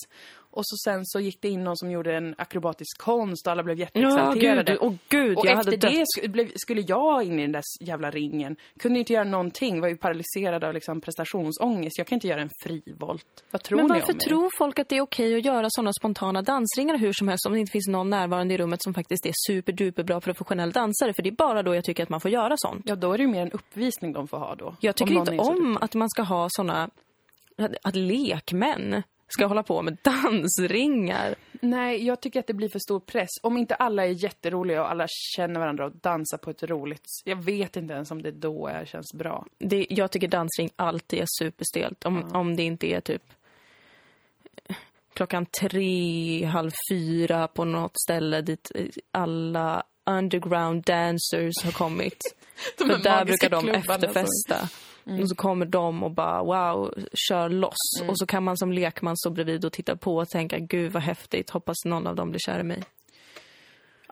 [0.51, 3.63] Och så sen så gick det in någon som gjorde en akrobatisk konst och alla
[3.63, 4.73] blev Ja, jätteexalterade.
[4.73, 4.79] gud.
[4.81, 8.57] Åh gud, och efter det sk- skulle jag in i den där jävla ringen.
[8.79, 11.99] Kunde inte göra någonting, var ju paralyserad av liksom prestationsångest.
[11.99, 13.45] Jag kan inte göra en frivolt.
[13.51, 14.29] Vad tror Men ni varför om mig?
[14.29, 17.53] tror folk att det är okej att göra sådana spontana dansringar hur som helst om
[17.53, 21.13] det inte finns någon närvarande i rummet som faktiskt är superduper bra professionell dansare?
[21.15, 22.83] För det är bara då jag tycker att man får göra sånt.
[22.85, 24.77] Ja, då är det ju mer en uppvisning de får ha då.
[24.81, 26.91] Jag tycker någon inte om att man ska ha såna
[27.83, 31.35] att, lekmän ska hålla på med dansringar.
[31.61, 33.29] Nej, jag tycker att det blir för stor press.
[33.43, 37.05] Om inte alla är jätteroliga och alla känner varandra och dansar på ett roligt...
[37.25, 39.47] Jag vet inte ens om det då är, känns bra.
[39.59, 42.05] Det, jag tycker dansring alltid är superstelt.
[42.05, 43.23] Om, om det inte är typ
[45.17, 48.71] klockan tre, halv fyra på något ställe dit
[49.11, 52.19] alla underground dancers har kommit.
[52.79, 54.69] De För där brukar de som- efterfesta.
[55.23, 56.95] Och så kommer de och bara wow,
[57.29, 58.09] kör loss.
[58.09, 61.03] Och så kan man som lekman stå bredvid och titta på och tänka gud vad
[61.03, 62.83] häftigt, hoppas någon av dem blir kär i mig.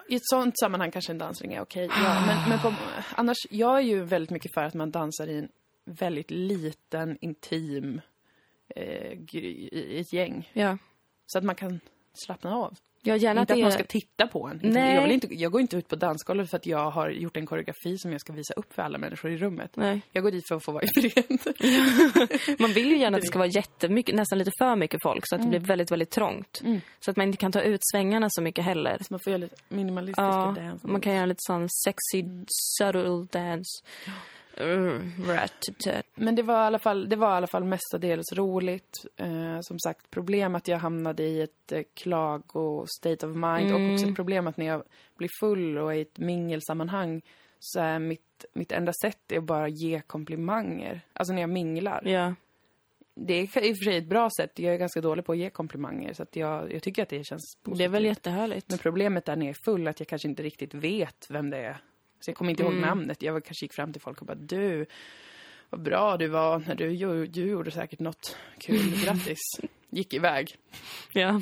[0.09, 1.89] I ett sånt sammanhang kanske en dansring är okej.
[1.91, 2.75] Ja, men, men på,
[3.15, 5.49] annars, jag är ju väldigt mycket för att man dansar i en
[5.85, 8.01] väldigt liten, intim,
[8.77, 10.51] eh, i ett gäng.
[10.53, 10.79] Ja.
[11.27, 11.81] Så att man kan
[12.15, 12.75] slappna av.
[13.07, 13.71] Ja, gärna inte att att är...
[13.71, 14.61] ska titta på en.
[14.63, 14.95] Nej.
[14.95, 17.47] Jag, vill inte, jag går inte ut på dansgolvet för att jag har gjort en
[17.47, 19.71] koreografi som jag ska visa upp för alla människor i rummet.
[19.75, 20.01] Nej.
[20.13, 21.39] Jag går dit för att få vara i fred.
[22.59, 25.35] Man vill ju gärna att det ska vara jättemycket, nästan lite för mycket folk så
[25.35, 26.63] att det blir väldigt, väldigt trångt.
[27.01, 28.99] Så att man inte kan ta ut svängarna så mycket heller.
[29.01, 30.87] Så man får göra lite minimalistiska Ja, dance.
[30.87, 33.85] man kan göra lite sån sexy, subtle dance.
[34.57, 35.13] Mm.
[36.15, 39.07] Men det var i alla fall, det var i alla fall mestadels roligt.
[39.17, 43.93] Eh, som sagt, problem att jag hamnade i ett eh, klago state of mind och
[43.93, 44.83] också ett problem att när jag
[45.17, 47.23] blir full och är i ett mingelsammanhang
[47.59, 51.01] så är mitt, mitt enda sätt är att bara ge komplimanger.
[51.13, 52.03] Alltså när jag minglar.
[52.05, 52.35] Ja.
[53.17, 54.59] Det är i och för sig ett bra sätt.
[54.59, 57.25] Jag är ganska dålig på att ge komplimanger så att jag, jag tycker att det
[57.25, 57.79] känns positivt.
[57.79, 58.67] Det är väl jättehärligt.
[58.69, 61.59] Men problemet är när jag är full att jag kanske inte riktigt vet vem det
[61.59, 61.77] är.
[62.25, 62.75] Så jag kommer inte Mm.
[62.75, 63.23] ihåg namnet.
[63.23, 64.87] Jag kanske gick fram till folk och bara du,
[65.71, 69.39] vad bra du var när du, du, gjorde säkert något kul, grattis.
[69.91, 70.57] Gick iväg.
[71.13, 71.41] Ja.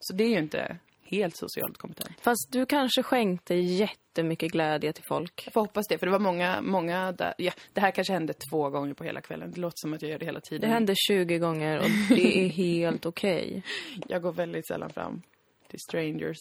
[0.00, 2.20] Så det är ju inte helt socialt kompetent.
[2.20, 5.42] Fast du kanske skänkte jättemycket glädje till folk.
[5.46, 7.34] Jag får hoppas det, för det var många, många där.
[7.38, 9.50] Ja, det här kanske hände två gånger på hela kvällen.
[9.50, 10.70] Det låter som att jag gör det hela Det tiden.
[10.70, 13.62] hände 20 gånger och det är helt okej.
[14.08, 15.22] Jag går väldigt sällan fram
[15.70, 16.36] till strangers.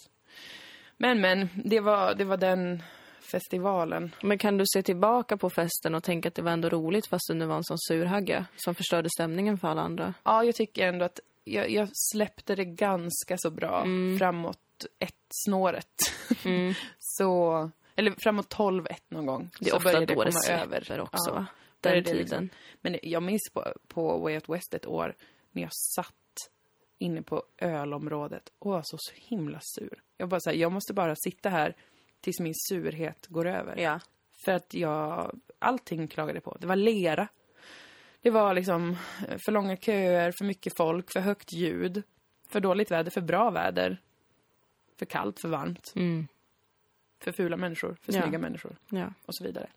[0.97, 2.83] Men, men, det var, det var den
[3.31, 4.15] festivalen.
[4.23, 7.27] Men kan du se tillbaka på festen och tänka att det var ändå roligt fast
[7.27, 10.13] du nu var en sån surhagga som förstörde stämningen för alla andra?
[10.23, 14.19] Ja, jag tycker ändå att jag, jag släppte det ganska så bra Mm.
[14.19, 14.57] framåt
[14.99, 15.87] ett-snåret.
[16.99, 19.49] så, eller framåt 12-1 någon gång.
[19.59, 21.45] Det är så ofta började då det släpper också, Ja, va?
[21.81, 22.49] där Den det liksom- tiden.
[22.81, 25.15] Men jag minns på, på Way Out West ett år
[25.51, 26.15] när jag satt
[26.97, 30.01] inne på ölområdet och var så, så himla sur.
[30.17, 31.75] Jag bara så här, jag måste bara sitta här
[32.21, 33.77] tills min surhet går över.
[33.77, 33.99] Ja.
[34.45, 36.57] För att jag, allting klagade på.
[36.59, 37.27] Det var lera.
[38.21, 42.03] Det var liksom eh, för långa köer, för mycket folk, för högt ljud.
[42.49, 44.01] För dåligt väder, för bra väder.
[44.99, 45.93] För kallt, för varmt.
[45.95, 46.27] Mm.
[47.23, 48.21] För fula människor, för Ja.
[48.21, 49.05] snygga människor ja.
[49.25, 49.67] och så vidare.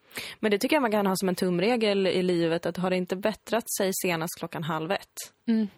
[0.40, 2.96] Men det tycker jag man kan ha som en tumregel i livet att har det
[2.96, 5.00] inte bättrat sig senast klockan halv ett.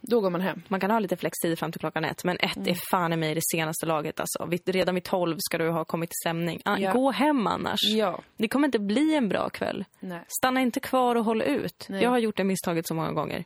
[0.01, 0.63] Då går man hem.
[0.69, 2.69] Man kan ha lite flextid fram till klockan ett, men ett Mm.
[2.69, 4.49] är fan i mig det senaste laget alltså.
[4.67, 6.61] Redan vid tolv ska du ha kommit till stämning.
[6.65, 6.93] Ah, Ja.
[6.93, 7.81] Gå hem annars.
[7.83, 8.21] Ja.
[8.37, 9.85] Det kommer inte bli en bra kväll.
[10.01, 10.21] Nej.
[10.39, 11.87] Stanna inte kvar och håll ut.
[11.89, 12.03] Nej.
[12.03, 13.45] Jag har gjort det misstaget så många gånger.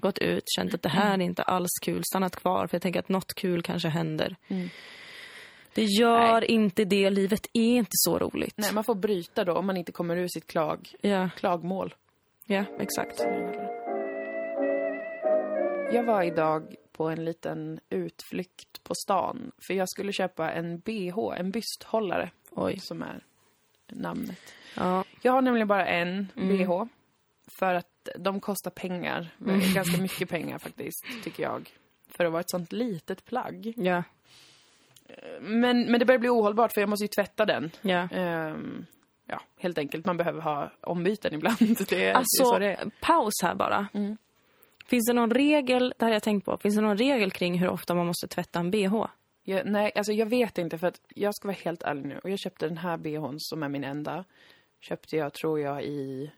[0.00, 3.00] Gått ut, känt att det här är inte alls kul, stannat kvar för jag tänker
[3.00, 4.36] att något kul kanske händer.
[5.74, 8.54] Det gör inte det, livet är inte så roligt.
[8.56, 11.94] Nej, man får bryta då om man inte kommer ur sitt klag, Ja, klagmål.
[12.46, 13.20] ja, exakt.
[15.92, 19.52] Jag var idag på en liten utflykt på stan.
[19.66, 22.30] För jag skulle köpa en bh, en bysthållare.
[22.50, 22.78] Oj.
[22.80, 23.24] Som är
[23.88, 24.38] namnet.
[24.76, 26.84] Ja, Jag har nämligen bara en bh.
[27.58, 29.28] För att de kostar pengar.
[29.74, 31.70] Ganska mycket pengar faktiskt, tycker jag.
[32.08, 33.74] För att vara ett sånt litet plagg.
[33.76, 34.02] ja,
[35.40, 37.70] Men, men det börjar bli ohållbart för jag måste ju tvätta den.
[37.82, 38.08] ja.
[38.12, 38.86] Ehm,
[39.26, 40.06] ja, helt enkelt.
[40.06, 41.56] Man behöver ha ombyten ibland.
[41.60, 42.90] Det, det Alltså, så det är.
[43.00, 43.88] paus här bara.
[44.86, 47.68] Finns det någon regel, det här jag tänkt på, finns det någon regel kring hur
[47.68, 49.06] ofta man måste tvätta en bh?
[49.44, 52.18] Jag, nej, alltså jag vet inte för att jag ska vara helt ärlig nu.
[52.18, 54.24] Och jag köpte den här bhn som är min enda.
[54.80, 56.30] Köpte jag, tror jag, i...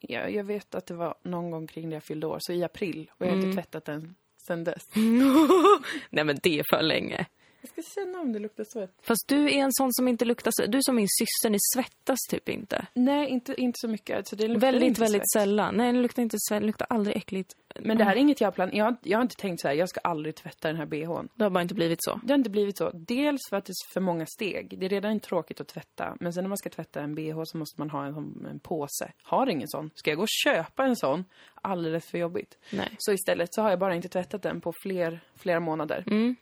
[0.00, 2.64] Ja, jag vet att det var någon gång kring när jag fyllde år, så i
[2.64, 3.10] april.
[3.18, 4.14] Och jag har inte tvättat den
[4.46, 4.88] sen dess.
[6.10, 7.26] Nej men det är för länge.
[7.64, 8.90] Jag ska känna om det luktar svett.
[9.02, 12.18] Fast du är en sån som inte luktar så, du som min syster, ni svettas
[12.30, 12.86] typ inte.
[12.94, 14.16] Nej, inte, inte så mycket.
[14.16, 15.42] Alltså det luktar Väldigt, inte väldigt svett.
[15.42, 15.74] sällan.
[15.76, 17.52] Nej, det luktar inte svett, det luktar aldrig äckligt.
[17.80, 18.76] Men det här är inget jag planerat.
[18.76, 21.28] Jag, har- jag har inte tänkt så här, jag ska aldrig tvätta den här bhn.
[21.34, 22.20] Det har bara inte blivit så.
[22.24, 22.90] Det har inte blivit så.
[22.94, 24.78] Dels för att det är för många steg.
[24.78, 26.16] Det är redan tråkigt att tvätta.
[26.20, 29.12] Men sen när man ska tvätta en bh så måste man ha en, en påse.
[29.22, 29.90] Har ingen sån.
[29.94, 31.24] Ska jag gå och köpa en sån?
[31.54, 32.58] Alldeles för jobbigt.
[32.72, 32.88] Nej.
[32.98, 36.04] Så istället så har jag bara inte tvättat den på fler, flera månader.
[36.06, 36.36] Mm.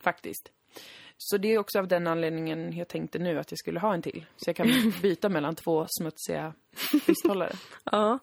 [0.00, 0.50] Faktiskt.
[1.18, 4.02] Så det är också av den anledningen jag tänkte nu att jag skulle ha en
[4.02, 4.26] till.
[4.36, 6.54] Så jag kan byta mellan två smutsiga
[7.06, 7.52] bysthållare.
[7.84, 8.18] Ja.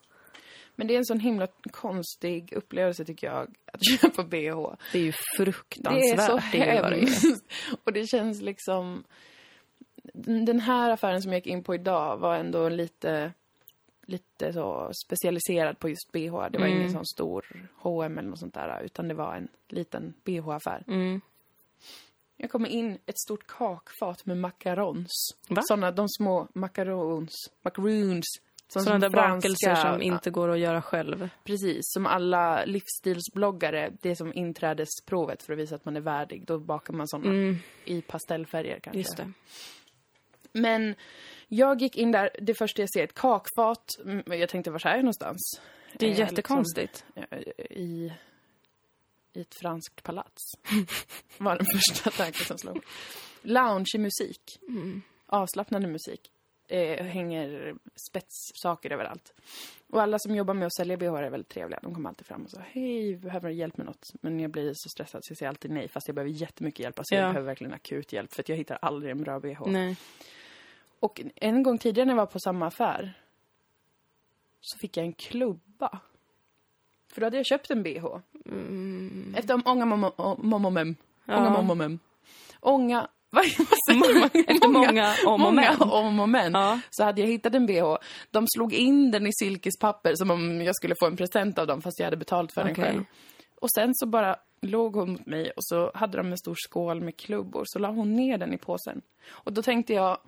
[0.76, 4.74] Men det är en sån himla konstig upplevelse tycker jag, att köpa bh.
[4.92, 6.26] Det är ju fruktansvärt.
[6.26, 6.90] så det är är.
[6.90, 7.52] hemskt.
[7.84, 9.04] Och det känns liksom...
[10.46, 13.32] Den här affären som jag gick in på idag var ändå lite,
[14.06, 16.50] lite så specialiserad på just bh.
[16.50, 20.14] Det var ingen sån stor H&M eller något sånt där, utan det var en liten
[20.24, 20.84] bh-affär.
[20.86, 21.20] Mm.
[22.36, 25.10] Jag kommer in ett stort kakfat med macarons.
[25.48, 25.62] Va?
[25.64, 27.30] Såna, de små macarons.
[27.64, 28.24] Macaroons.
[28.68, 31.28] Sådana där bakelser som inte går att göra själv.
[31.44, 36.46] Precis, som alla livsstilsbloggare, det är som inträdesprovet för att visa att man är värdig.
[36.46, 38.90] Då bakar man såna i pastellfärger kanske.
[38.90, 38.98] Mm.
[38.98, 39.32] Just det.
[40.52, 40.94] Men
[41.48, 43.84] jag gick in där, det första jag ser ett kakfat.
[44.04, 45.60] Mm, Jag tänkte, var är jag någonstans?
[45.98, 47.04] Det är Eh, jättekonstigt.
[47.16, 47.38] Liksom,
[47.70, 48.12] i,
[49.34, 50.42] I ett franskt palats.
[51.38, 52.84] var den första tanken som slog.
[53.42, 54.60] Lounge musik.
[55.26, 56.30] Avslappnande musik.
[56.68, 57.74] Eh, hänger
[58.10, 59.34] spetssaker överallt.
[59.90, 61.80] Och alla som jobbar med att sälja bh är väldigt trevliga.
[61.82, 64.10] De kommer alltid fram och säger hej, behöver du hjälp med något?
[64.20, 65.88] Men jag blir så stressad så jag säger alltid nej.
[65.88, 66.98] Fast jag behöver jättemycket hjälp.
[66.98, 67.20] Alltså Ja.
[67.20, 68.34] jag behöver verkligen akut hjälp.
[68.34, 69.62] För att jag hittar aldrig en bra bh.
[69.66, 69.96] Nej.
[71.00, 73.12] Och en gång tidigare när jag var på samma affär
[74.60, 75.98] så fick jag en klubba.
[77.14, 78.04] För då hade jag köpt en bh.
[79.36, 79.84] Efter många
[80.36, 80.96] momomem.
[81.24, 81.98] Många momomem.
[82.60, 83.08] Ånga...
[83.30, 84.30] Vad säger man?
[84.46, 85.82] Efter många om och men.
[85.82, 86.52] Om och men.
[86.52, 86.80] Ja.
[86.90, 87.96] Så hade jag hittat en bh.
[88.30, 91.82] De slog in den i silkespapper som om jag skulle få en present av dem
[91.82, 92.84] fast jag hade betalt för den Okej.
[92.84, 93.04] själv.
[93.60, 97.00] Och sen så bara låg hon mot mig och så hade de en stor skål
[97.00, 97.62] med klubbor.
[97.66, 99.02] Så la hon ner den i påsen.
[99.28, 100.18] Och då tänkte jag,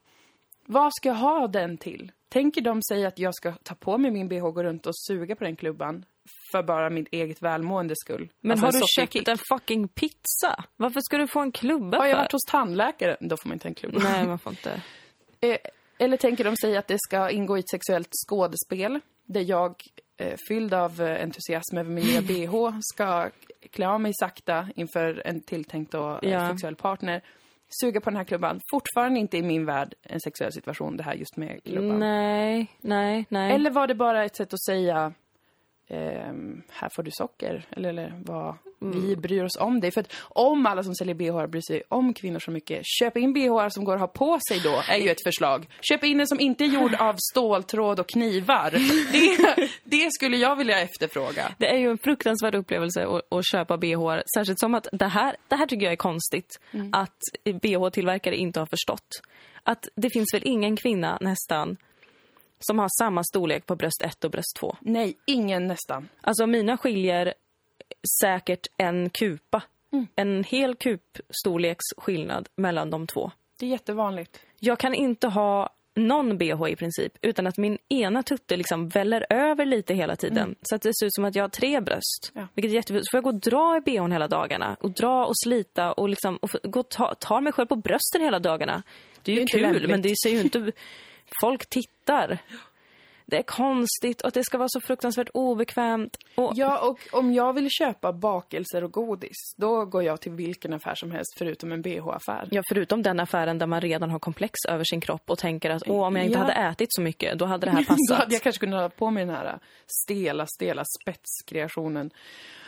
[0.67, 2.13] vad ska jag ha den till?
[2.29, 4.97] Tänker de säga att jag ska ta på mig min bh och gå runt och
[4.97, 6.05] suga på den klubban?
[6.53, 8.29] För bara mitt eget välmåendes skull.
[8.41, 10.65] Men Alltså har du köpt en fucking pizza?
[10.77, 12.23] Varför ska du få en klubba Har jag för?
[12.23, 13.17] varit hos tandläkaren?
[13.21, 13.99] Då får man inte en klubba.
[14.03, 14.81] Nej, man får inte.
[15.41, 15.57] Eh,
[15.99, 19.75] eller tänker de säga att det ska ingå i ett sexuellt skådespel där jag,
[20.21, 22.21] eh, fylld av eh, entusiasm över min nya
[22.71, 23.31] bh, ska
[23.71, 26.49] klä av mig sakta inför en tilltänkt och, Ja.
[26.51, 27.23] sexuell partner,
[27.81, 28.61] suga på den här klubban.
[28.71, 31.99] Fortfarande inte i min värld en sexuell situation, det här just med klubban.
[32.01, 33.53] Nej, nej, nej.
[33.55, 35.13] Eller var det bara ett sätt att säga
[35.89, 39.91] ehm, här får du socker, eller, eller vad, vi bryr oss om dig.
[39.91, 43.33] För att om alla som säljer bh bryr sig om kvinnor så mycket, köp in
[43.33, 45.67] bh som går att ha på sig då, är ju ett förslag.
[45.81, 48.71] Köp in en som inte är gjord av ståltråd och knivar.
[49.13, 51.53] Det, det skulle jag vilja efterfråga.
[51.59, 54.21] Det är ju en fruktansvärd upplevelse att, att köpa bh.
[54.37, 56.61] Särskilt som att det här, det här tycker jag är konstigt.
[56.93, 59.09] Att bh-tillverkare inte har förstått.
[59.63, 61.77] Att det finns väl ingen kvinna nästan
[62.61, 64.77] som har samma storlek på bröst 1 och bröst 2.
[64.81, 66.09] Nej, ingen nästan.
[66.21, 67.35] Alltså mina skiljer
[68.21, 69.63] säkert en kupa.
[70.17, 73.31] En hel kupstorleks skillnad mellan de två.
[73.59, 74.41] Det är jättevanligt.
[74.59, 79.27] Jag kan inte ha någon bh i princip utan att min ena tutte liksom väller
[79.31, 80.55] över lite hela tiden.
[80.63, 82.33] Så att det ser ut som att jag har tre bröst.
[82.35, 82.49] Ja.
[82.55, 83.07] Vilket är jättefult.
[83.07, 84.77] Så får jag gå och dra i bhn hela dagarna.
[84.81, 88.21] Och dra och slita och, liksom, och gå och ta, ta mig själv på brösten
[88.21, 88.83] hela dagarna.
[89.23, 90.73] Det är ju Det är kul men det ser ju inte...
[91.41, 92.39] Folk tittar.
[93.29, 96.17] Det är konstigt och det ska vara så fruktansvärt obekvämt.
[96.35, 100.73] Och, Ja, och om jag vill köpa bakelser och godis, då går jag till vilken
[100.73, 102.49] affär som helst förutom en bh-affär.
[102.51, 105.83] Ja, förutom den affären där man redan har komplex över sin kropp och tänker att
[105.87, 106.43] Åh, om jag inte Ja.
[106.45, 108.19] hade ätit så mycket, då hade det här Då passat.
[108.19, 112.11] hade jag kanske kunnat ha på mig den här stela, stela spetskreationen.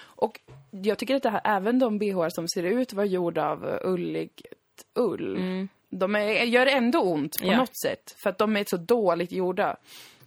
[0.01, 0.41] Och
[0.71, 4.43] jag tycker att det här, även de bh som ser ut vara gjorda av ulligt
[4.95, 7.57] ull, de är, gör ändå ont på Ja.
[7.57, 8.15] något sätt.
[8.19, 9.77] För att de är så dåligt gjorda.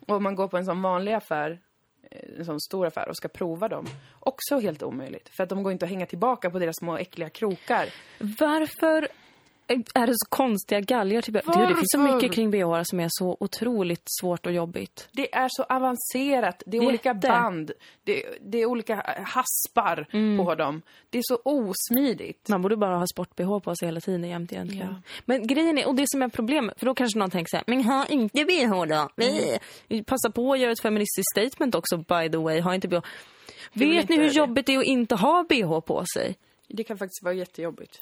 [0.07, 1.59] Och om man går på en sån vanlig affär,
[2.11, 3.85] eh, en sån stor affär och ska prova dem,
[4.19, 5.29] också helt omöjligt.
[5.29, 7.89] För att de går inte att hänga tillbaka på deras små äckliga krokar.
[8.19, 9.07] Varför
[9.93, 11.21] är det så konstiga galgar?
[11.21, 11.33] Typ?
[11.33, 12.15] Du, det finns så Varför?
[12.15, 15.09] mycket kring bh som är så otroligt svårt och jobbigt.
[15.11, 16.63] Det är så avancerat.
[16.65, 17.27] Det är olika Jätte.
[17.27, 17.71] band.
[18.03, 20.45] Det, det är olika haspar Mm.
[20.45, 20.81] på dem.
[21.09, 22.49] Det är så osmidigt.
[22.49, 24.87] Man borde bara ha sport-bh på sig hela tiden jämt egentligen.
[24.91, 25.11] Ja.
[25.25, 27.63] Men grejen är, och det som är problemet, för då kanske någon tänker så här,
[27.67, 29.09] men ha inte bh då.
[29.23, 30.03] Mm.
[30.03, 32.99] Passa på att göra ett feministiskt statement också by the way, ha inte bh.
[33.73, 34.35] Vet ni hur det.
[34.35, 36.35] jobbigt det är att inte ha bh på sig?
[36.67, 38.01] Det kan faktiskt vara jättejobbigt.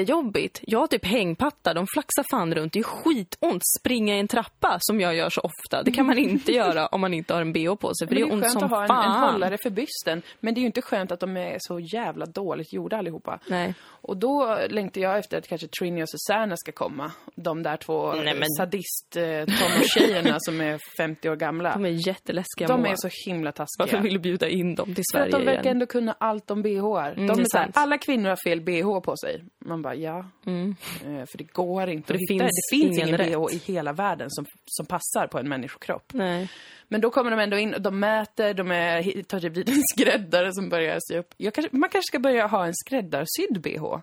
[0.00, 0.60] Jättejobbigt.
[0.62, 2.72] Jag har typ hängpattar, de flaxar fan runt.
[2.72, 3.62] Det är skitont.
[3.80, 5.82] Springa i en trappa som jag gör så ofta.
[5.82, 8.08] Det kan man inte göra om man inte har en bh på sig.
[8.08, 10.22] För Men det är ont skönt som att ha en, en hållare för bysten.
[10.40, 13.40] Men det är ju inte skönt att de är så jävla dåligt gjorda allihopa.
[13.48, 13.74] Nej.
[13.84, 17.12] Och då längtar jag efter att kanske Trini och Susanna ska komma.
[17.36, 21.72] De där två Nej, men- sadist eh, tonårstjejerna som är 50 år gamla.
[21.72, 22.90] De är jätteläskiga De Moa.
[22.90, 23.66] är så himla taskiga.
[23.78, 25.76] Varför vill du bjuda in dem till För att Sverige de verkar igen?
[25.76, 27.12] ändå kunna allt om bhar.
[27.12, 29.44] Mm, de det är är så här, alla kvinnor har fel bh på sig.
[29.64, 30.18] Man bara, ja.
[30.18, 32.44] Eh, För det går inte För att det hitta.
[32.44, 36.12] finns det finns ingen ingen bh i hela världen som, som passar på en människokropp.
[36.14, 36.48] Nej.
[36.88, 39.82] Men då kommer de ändå in och de mäter, de är, tar typ dit en
[39.94, 41.34] skräddare som börjar sy upp.
[41.54, 43.98] Kanske, man kanske ska börja ha en skräddarsydd bh.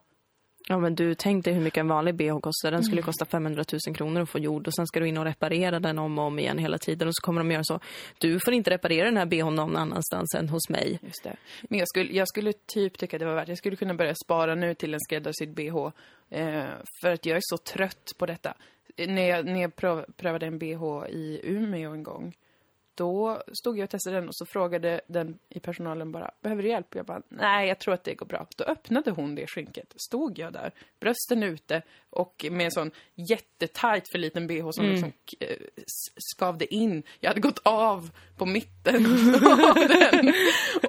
[0.68, 2.72] Ja men du, tänk dig hur mycket en vanlig bh kostar.
[2.72, 2.84] Den Mm.
[2.84, 5.80] skulle kosta 500 000 kronor att få gjord och sen ska du in och reparera
[5.80, 7.80] den om och om igen hela tiden och så kommer de göra så.
[8.18, 11.00] Du får inte reparera den här bhn någon annanstans än hos mig.
[11.02, 11.36] Just det.
[11.70, 14.56] Men jag skulle, jag skulle typ tycka det var värt Jag skulle kunna börja spara
[14.56, 15.78] nu till en skräddarsydd bh.
[16.30, 16.66] Eh,
[17.02, 18.54] för att jag är så trött på detta.
[18.98, 22.34] Eh, När jag, när jag pröv, prövade en bh i Umeå en gång.
[22.96, 26.70] Då stod jag och testade den och så frågade den i personalen bara, behöver du
[26.70, 26.96] hjälp?
[26.96, 28.48] Jag bara, nej jag tror att det går bra.
[28.58, 29.94] Då öppnade hon det skynket.
[29.96, 35.12] Stod jag där, brösten ute och med en sån jättetajt för liten bh som liksom
[35.40, 35.58] eh,
[36.36, 37.04] skavde in.
[37.20, 39.06] Jag hade gått av på mitten
[39.70, 40.34] av den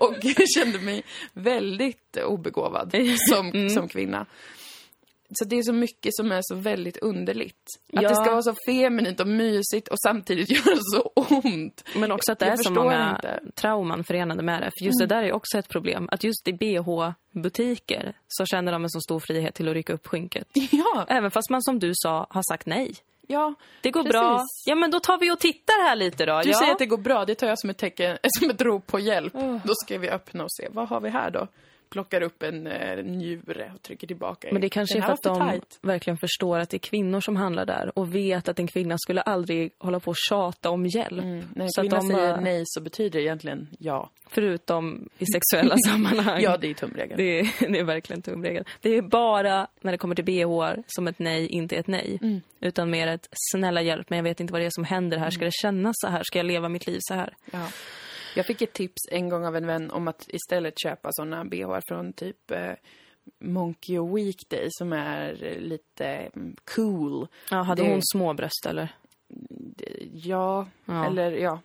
[0.01, 0.17] och
[0.57, 2.95] kände mig väldigt obegåvad
[3.31, 4.27] som, som kvinna.
[5.31, 7.65] Så det är så mycket som är så väldigt underligt.
[7.93, 8.09] Att Ja.
[8.09, 11.85] det ska vara så feminint och mysigt och samtidigt göra så ont.
[11.97, 13.29] Men också att det Jag är så många inte.
[13.29, 13.53] Mm.
[13.55, 14.71] trauman förenade med det.
[14.79, 16.09] För just det där är också ett problem.
[16.13, 20.07] Att just i bh-butiker så känner de en så stor frihet till att rycka upp
[20.07, 20.49] skynket.
[20.71, 22.95] Ja, Även fast man som du sa har sagt nej.
[23.27, 23.55] ja.
[23.81, 24.13] Det går Precis.
[24.13, 24.45] bra.
[24.67, 26.41] Ja men då tar vi och tittar här lite då.
[26.43, 26.59] Du ja.
[26.59, 28.99] säger att det går bra, det tar jag som ett tecken, som ett rop på
[29.01, 29.33] hjälp.
[29.65, 31.49] Då ska vi öppna och se, vad har vi här då?
[31.95, 34.49] Plockar upp en eh, njure och trycker tillbaka.
[34.53, 35.79] Men det kanske är för att de tajt.
[35.83, 39.21] verkligen förstår att det är kvinnor som handlar där och vet att en kvinna skulle
[39.21, 41.23] aldrig hålla på och tjata om hjälp.
[41.23, 41.45] Mm.
[41.55, 44.11] När en Så att kvinna de säger bara- nej så betyder det egentligen ja.
[44.27, 46.43] Förutom i sexuella sammanhang.
[46.43, 47.17] Ja, det är tumregeln.
[47.17, 48.65] Det är, det är verkligen tumregeln.
[48.81, 52.19] Det är bara när det kommer till bh som ett nej inte är ett nej.
[52.23, 52.41] Mm.
[52.61, 55.31] Utan mer ett snälla hjälp men jag vet inte vad det är som händer här.
[55.31, 56.23] Ska det kännas så här?
[56.25, 57.35] Ska jag leva mitt liv så här?
[57.53, 57.67] Ja.
[58.35, 61.79] Jag fick ett tips en gång av en vän om att istället köpa såna bh
[61.89, 62.73] från typ eh,
[63.41, 67.27] Monkey och Weekday som är eh, lite mm, cool.
[67.51, 68.89] Ja, hade Det- hon små bröst eller?
[70.13, 71.07] Ja, Ja.
[71.07, 71.61] eller ja.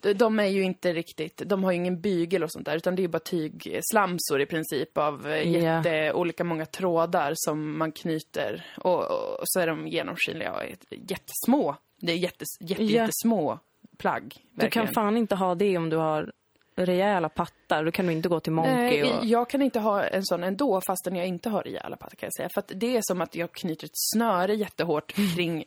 [0.00, 2.94] De, de är ju inte riktigt, de har ju ingen bygel och sånt där utan
[2.96, 5.58] det är ju bara tygslamsor i princip av eh, Ja.
[5.76, 10.62] jätte, olika många trådar som man knyter och, och, och så är de genomskinliga och
[10.90, 11.76] jättesmå.
[12.00, 12.90] Det är jättes, jätte, Ja.
[13.02, 13.58] jättesmå
[14.02, 14.22] plagg.
[14.24, 14.94] Du kan verkligen.
[14.94, 16.32] fan inte ha det om du har
[16.76, 17.84] rejäla pattar.
[17.84, 19.24] Då kan du inte gå till Monkey Nej, och...
[19.24, 22.34] jag kan inte ha en sån ändå fastän jag inte har rejäla pattar kan jag
[22.34, 22.48] säga.
[22.54, 25.64] För det är som att jag knyter ett snöre jättehårt kring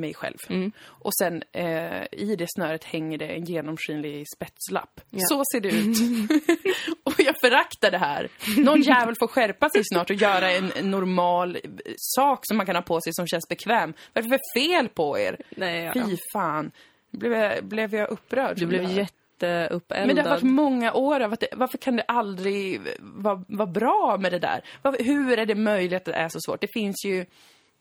[0.00, 0.36] mig själv.
[0.48, 0.72] Mm.
[0.84, 5.00] Och sen eh, i det snöret hänger det en genomskinlig spetslapp.
[5.28, 5.96] Så ser det ut.
[7.04, 8.28] och jag föraktar det här.
[8.56, 11.60] Någon jävel får skärpa sig snart och göra en, en normal eh,
[11.96, 13.94] sak som man kan ha på sig som känns bekväm.
[14.12, 15.36] Vad är det för fel på er?
[15.50, 15.92] Nej, ja.
[15.92, 16.70] Fy fan.
[17.10, 18.56] Blev jag, blev jag upprörd?
[18.56, 20.06] Du blev jätteuppeldad.
[20.06, 23.66] men det har varit många år av att det, varför kan det aldrig vara vara
[23.66, 24.64] bra med det där?
[24.82, 26.60] Varför, hur är det möjligt att det är så svårt?
[26.60, 27.26] Det finns ju,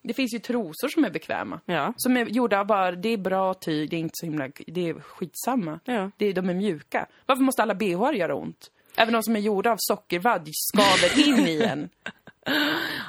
[0.01, 1.59] det finns ju trosor som är bekväma.
[1.65, 1.93] Ja.
[1.97, 4.89] Som är gjorda av bara, det är bra tyg, det är inte så himla, det
[4.89, 5.79] är skitsamma.
[5.85, 6.11] Ja.
[6.17, 7.07] Det, de är mjuka.
[7.25, 8.71] Varför måste alla bh göra ont?
[8.99, 11.89] Även de som är gjorda av sockervadd skaver in i en.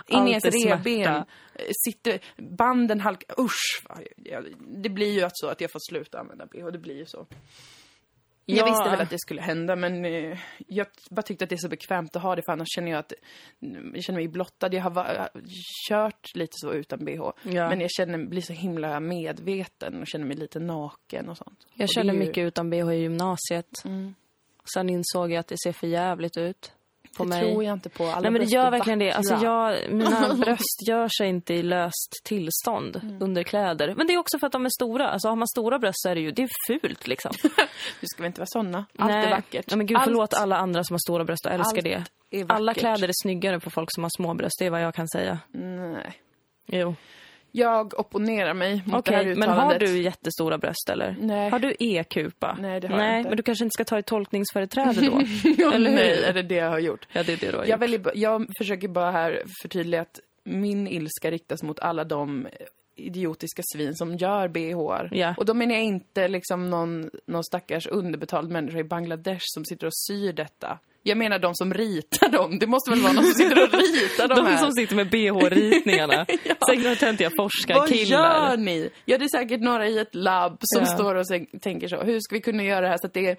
[0.06, 1.24] In i är revben.
[1.86, 3.82] Sitter, banden halkar, usch.
[4.82, 7.26] Det blir ju att så att jag får sluta använda bh, det blir ju så.
[8.50, 8.70] Jag Ja.
[8.70, 11.68] visste väl att det skulle hända, men eh, jag bara tyckte att det är så
[11.68, 13.12] bekvämt att ha det, för annars känner jag att
[13.62, 14.68] mm, jag känner mig blottad.
[14.74, 15.28] Jag har va-
[15.88, 17.12] kört lite så utan bh,
[17.42, 17.68] Ja.
[17.68, 21.66] men jag känner, blir så himla medveten och känner mig lite naken och sånt.
[21.74, 23.70] Jag Och körde ju- mycket utan bh i gymnasiet.
[24.74, 26.72] Sen insåg jag att det ser för jävligt ut
[27.16, 27.40] på Det mig.
[27.52, 28.04] tror jag inte på.
[28.06, 29.04] Alla Nej men det gör är verkligen det.
[29.06, 29.16] vackra.
[29.18, 33.22] Alltså jag, mina bröst gör sig inte i löst tillstånd Mm.
[33.22, 33.94] under kläder.
[33.96, 35.08] Men det är också för att de är stora.
[35.10, 37.30] Alltså har man stora bröst så är det ju, det är fult liksom.
[38.00, 38.84] Du ska väl inte vara såna?
[38.98, 39.30] Allt är Nej.
[39.30, 39.64] vackert.
[39.68, 42.38] Nej, men gud Allt förlåt alla andra som har stora bröst och älskar Allt det.
[42.40, 44.94] är Alla kläder är snyggare på folk som har små bröst, det är vad jag
[44.94, 45.38] kan säga.
[45.52, 46.12] Nej.
[46.66, 46.94] Jo.
[47.52, 49.82] Jag opponerar mig mot Okej, det här men uttalandet.
[49.88, 51.16] har du jättestora bröst eller?
[51.20, 51.50] Nej.
[51.50, 52.56] Har du e-kupa?
[52.60, 53.30] Nej, det har Nej, jag inte.
[53.30, 55.22] men du kanske inte ska ta ett tolkningsföreträde då?
[55.58, 55.96] Ja, Eller hur?
[55.96, 57.06] Nej, är det det jag har gjort?
[57.12, 58.06] ja, det är det du har Jag, gjort.
[58.14, 62.46] jag försöker bara här förtydliga att min ilska riktas mot alla de
[62.96, 65.34] idiotiska svin som gör bh Ja.
[65.38, 69.86] Och då menar jag inte liksom någon, någon stackars underbetald människa i Bangladesh som sitter
[69.86, 70.78] och syr detta.
[71.08, 72.58] Jag menar de som ritar dem.
[72.58, 74.56] Det måste väl vara någon som sitter och ritar de, De här.
[74.56, 76.26] som sitter med bh-ritningarna.
[76.44, 76.54] Ja.
[76.70, 78.50] Säkert töntiga Vad forskarkillar.
[78.50, 78.90] gör ni?
[79.04, 80.86] Ja, det är säkert några i ett labb som Ja.
[80.86, 81.24] står och
[81.62, 81.96] tänker så.
[82.02, 83.36] Hur ska vi kunna göra det här så att det är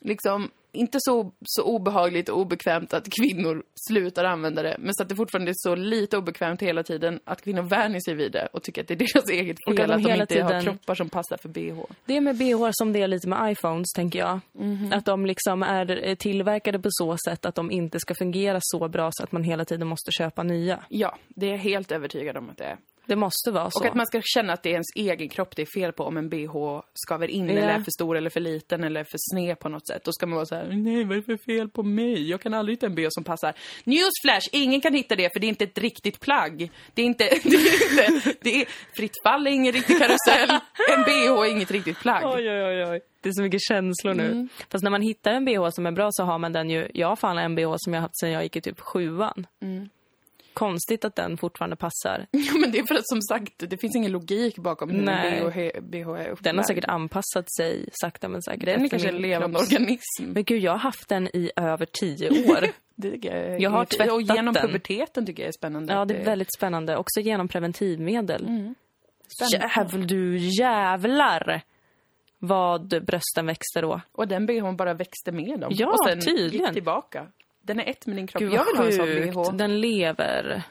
[0.00, 5.08] liksom inte så, så obehagligt och obekvämt att kvinnor slutar använda det, men så att
[5.08, 8.62] det fortfarande är så lite obekvämt hela tiden att kvinnor vänjer sig vid det och
[8.62, 10.62] tycker att det är deras eget Och fel att de att de inte har tiden-
[10.62, 11.80] kroppar som passar för bh.
[12.06, 14.40] Det är med bh som det är lite med iPhones, tänker jag.
[14.52, 14.92] Mhm.
[14.92, 19.10] Att de liksom är tillverkade på så sätt att de inte ska fungera så bra
[19.12, 20.80] så att man hela tiden måste köpa nya.
[20.88, 22.76] Ja, det är jag helt övertygad om att det är.
[23.06, 23.80] Det måste vara så.
[23.80, 26.04] Och att man ska känna att det är ens egen kropp det är fel på
[26.04, 27.52] om en bh skaver in Ja.
[27.52, 30.04] eller är för stor eller för liten eller för sned på något sätt.
[30.04, 32.30] Då ska man vara så här: nej vad är det för fel på mig?
[32.30, 33.54] Jag kan aldrig hitta en bh som passar.
[33.84, 36.70] Newsflash, ingen kan hitta det för det är inte ett riktigt plagg.
[36.94, 40.50] Det är inte, det är inte, det är fritt fall är ingen riktig karusell.
[40.96, 42.22] En bh är inget riktigt plagg.
[42.24, 43.00] Oj, oj, oj, oj.
[43.20, 44.26] Det är så mycket känslor nu.
[44.30, 44.48] Mm.
[44.70, 46.88] Fast när man hittar en bh som är bra så har man den ju...
[46.94, 49.46] Jag har fan en bh som jag har haft sedan jag gick i typ sjuan.
[50.54, 52.26] Konstigt att den fortfarande passar.
[52.30, 55.40] Ja, men det är för att som sagt, det finns ingen logik bakom hur Nej.
[55.40, 56.36] BH, BH är.
[56.40, 58.64] Den har säkert anpassat sig sakta men säkert.
[58.66, 60.24] Den är kanske en levande kropps- organism.
[60.24, 62.66] Men gud, jag har haft den i över tio år.
[62.96, 64.00] Det jag, Jag har är fint.
[64.00, 64.66] Och tvättat genom den.
[64.66, 65.92] puberteten tycker jag är spännande.
[65.92, 66.96] ja, det är väldigt spännande.
[66.96, 68.40] Också genom preventivmedel.
[68.40, 68.74] spännande.
[69.76, 71.62] Jävlar, du jävlar
[72.38, 74.00] vad brösten växte då.
[74.12, 75.72] Och den BHn bara växte med dem.
[75.76, 76.66] Ja, och sen tydligen.
[76.66, 77.26] gick tillbaka.
[77.64, 78.40] Den är ett med din kropp.
[78.40, 79.44] Gud jag vill ha en sån.
[79.44, 79.56] BH.
[79.56, 80.62] Den lever.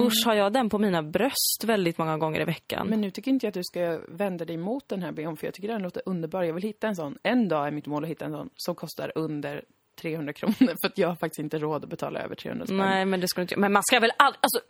[0.00, 2.86] Usch, har jag den på mina bröst väldigt många gånger i veckan?
[2.88, 5.46] Men nu tycker inte jag att du ska vända dig mot den här BHn för
[5.46, 6.42] jag tycker den låter underbar.
[6.42, 7.18] Jag vill hitta en sån.
[7.22, 9.64] En dag är mitt mål att hitta en sån som kostar under
[9.96, 12.76] 300 kronor för att jag har faktiskt inte råd att betala över 300 spänn.
[12.76, 14.60] Nej, men det ska du inte Men man ska väl aldrig, alltså,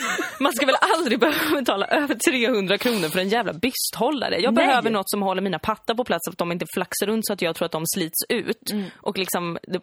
[0.40, 4.40] man ska väl aldrig behöva betala över 300 kronor för en jävla bysthållare.
[4.40, 4.66] Jag Nej.
[4.66, 7.32] behöver något som håller mina pattar på plats så att de inte flaxar runt så
[7.32, 8.70] att jag tror att de slits ut.
[8.72, 8.84] Mm.
[8.96, 9.80] Och liksom, det,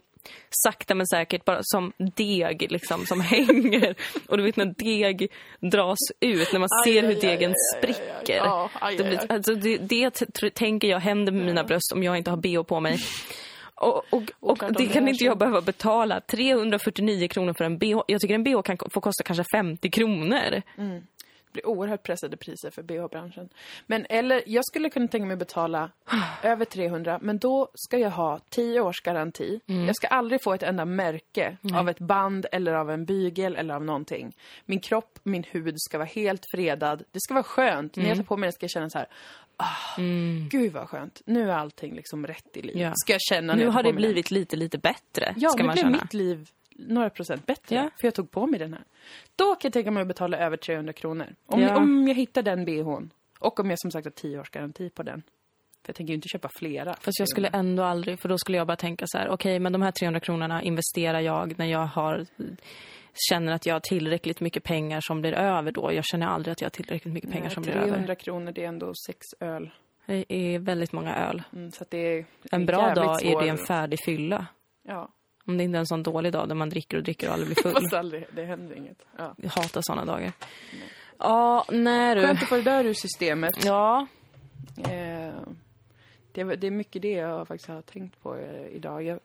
[0.50, 3.96] sakta men säkert bara som deg liksom, som hänger.
[4.28, 7.56] Och du vet när deg dras ut, när man Aj, ser aj, hur degen aj,
[7.78, 8.36] spricker.
[8.36, 9.32] Ja, Det blir-.
[9.32, 10.12] Alltså, det, det
[10.54, 13.00] tänker jag händer med mina bröst om jag inte har bh på mig.
[13.82, 18.02] Och, och, och, det kan inte jag behöva betala 349 kronor för en bh.
[18.08, 20.62] Jag tycker en bh kan få kosta kanske 50 kronor.
[20.80, 21.15] Det
[21.56, 23.50] blir oerhört pressade priser för BH-branschen.
[23.88, 25.92] Men eller, jag skulle kunna tänka mig att betala
[26.44, 29.60] över 300, men då ska jag ha 10 års garanti.
[29.68, 29.86] Mm.
[29.86, 33.74] Jag ska aldrig få ett enda märke av ett band eller av en bygel eller
[33.74, 34.36] av någonting.
[34.66, 37.04] Min kropp, min hud ska vara helt fredad.
[37.12, 37.96] Det ska vara skönt.
[37.96, 38.10] När Mm.
[38.10, 39.08] jag tar på mig det ska jag känna så här,
[39.58, 40.02] ah,
[40.50, 41.22] gud vad skönt.
[41.26, 42.82] Nu är allting liksom rätt i livet.
[42.82, 42.92] Ja.
[42.96, 45.34] Ska jag känna när Nu har det blivit lite, lite bättre.
[45.38, 45.98] Ja, ska nu man blev känna.
[46.02, 47.76] mitt liv några procent bättre.
[47.76, 47.90] Ja.
[48.00, 48.84] För jag tog på mig den här.
[49.36, 51.36] Då kan jag tänka mig att betala över 300 kronor.
[51.46, 51.78] Om, Ja.
[51.78, 53.10] om jag hittar den bhn.
[53.40, 55.22] Och om jag som sagt har 10 års garanti på den.
[55.84, 56.94] För jag tänker ju inte köpa flera.
[56.94, 57.28] för Fast jag 300.
[57.28, 59.92] skulle ändå aldrig, för då skulle jag bara tänka så här, okej men de här
[59.92, 62.26] 300 kronorna investerar jag när jag har
[63.30, 65.94] känner att jag har tillräckligt mycket pengar som blir över då.
[65.94, 68.16] Jag känner aldrig att jag har tillräckligt mycket pengar Nej, som blir 300 över.
[68.16, 69.70] kronor, det är ändå sex öl.
[70.06, 71.44] Det är väldigt många öl.
[71.54, 74.48] Mm, så det är En bra dag är det en färdig fylla.
[74.84, 75.10] Ja,
[75.46, 77.48] Om det inte är en sån dålig dag där man dricker och dricker och aldrig
[77.56, 77.74] blir full.
[77.74, 79.06] fast aldrig, det händer inget.
[79.18, 79.36] Ja.
[79.38, 80.32] Jag hatar såna dagar.
[81.18, 82.22] Ja, nej du.
[82.22, 83.66] Skönt att få det där ur systemet.
[83.66, 84.08] Ja,
[84.78, 85.34] Eh,
[86.32, 89.04] det, är- det är mycket det jag faktiskt har tänkt på eh, idag.
[89.04, 89.20] Jag,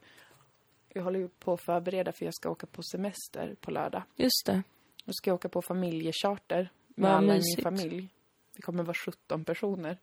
[0.88, 4.02] jag håller ju på att förbereda för jag ska åka på semester på lördag.
[4.16, 4.62] just det.
[5.04, 8.08] Då ska jag åka på familjecharter med Vad alla i min familj.
[8.56, 9.98] Det kommer vara 17 personer.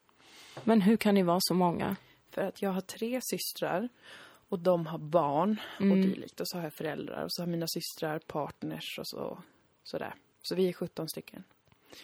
[0.64, 1.96] Men hur kan ni vara så många?
[2.32, 3.90] För att jag har tre systrar
[4.50, 5.92] och de har barn Mm.
[5.92, 6.40] och dylikt.
[6.42, 9.44] Och så har jag föräldrar och så har mina systrar partners och så,
[9.84, 10.14] sådär.
[10.42, 11.44] Så vi är 17 stycken.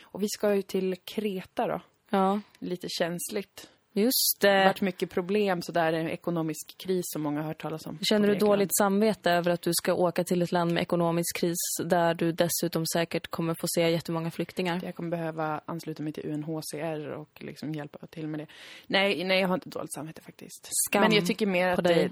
[0.01, 1.81] Och vi ska ju till Kreta då.
[2.09, 3.69] Ja, Lite känsligt.
[3.93, 7.85] Just Det har varit mycket problem sådär, en ekonomisk kris som många har hört talas
[7.85, 7.99] om.
[8.01, 11.57] Känner du dåligt samvete över att du ska åka till ett land med ekonomisk kris
[11.83, 14.81] där du dessutom säkert kommer få se jättemånga flyktingar?
[14.83, 18.47] Jag kommer behöva ansluta mig till UNHCR och liksom hjälpa till med det.
[18.87, 20.69] Nej, nej jag har inte dåligt samvete faktiskt.
[20.71, 22.11] Skam Men jag tycker mer att det,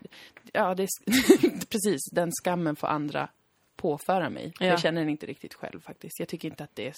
[0.53, 0.89] ja, det är,
[1.69, 3.29] precis, den skammen får andra
[3.75, 4.53] påföra mig.
[4.59, 4.65] Ja.
[4.65, 6.19] Jag känner den inte riktigt själv faktiskt.
[6.19, 6.93] Jag tycker inte att det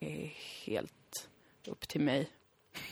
[0.00, 0.32] är
[0.66, 1.28] helt
[1.66, 2.28] upp till mig.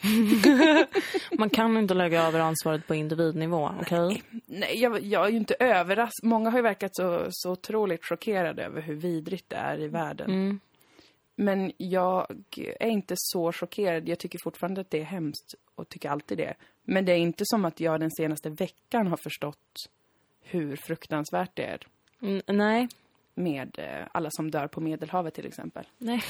[1.38, 4.22] Man kan inte lägga över ansvaret på individnivå, okej?
[4.46, 6.28] Nej, jag, jag är ju inte överraskad.
[6.28, 10.30] Många har ju verkat så, så otroligt chockerade över hur vidrigt det är i världen.
[10.30, 10.60] Mm.
[11.36, 12.26] Men jag
[12.80, 14.08] är inte så chockerad.
[14.08, 16.54] Jag tycker fortfarande att det är hemskt och tycker alltid det.
[16.84, 19.88] Men det är inte som att jag den senaste veckan har förstått
[20.42, 21.86] hur fruktansvärt det är
[22.22, 22.88] Mm, nej,
[23.34, 25.84] med eh, alla som dör på Medelhavet till exempel.
[25.98, 26.22] nej.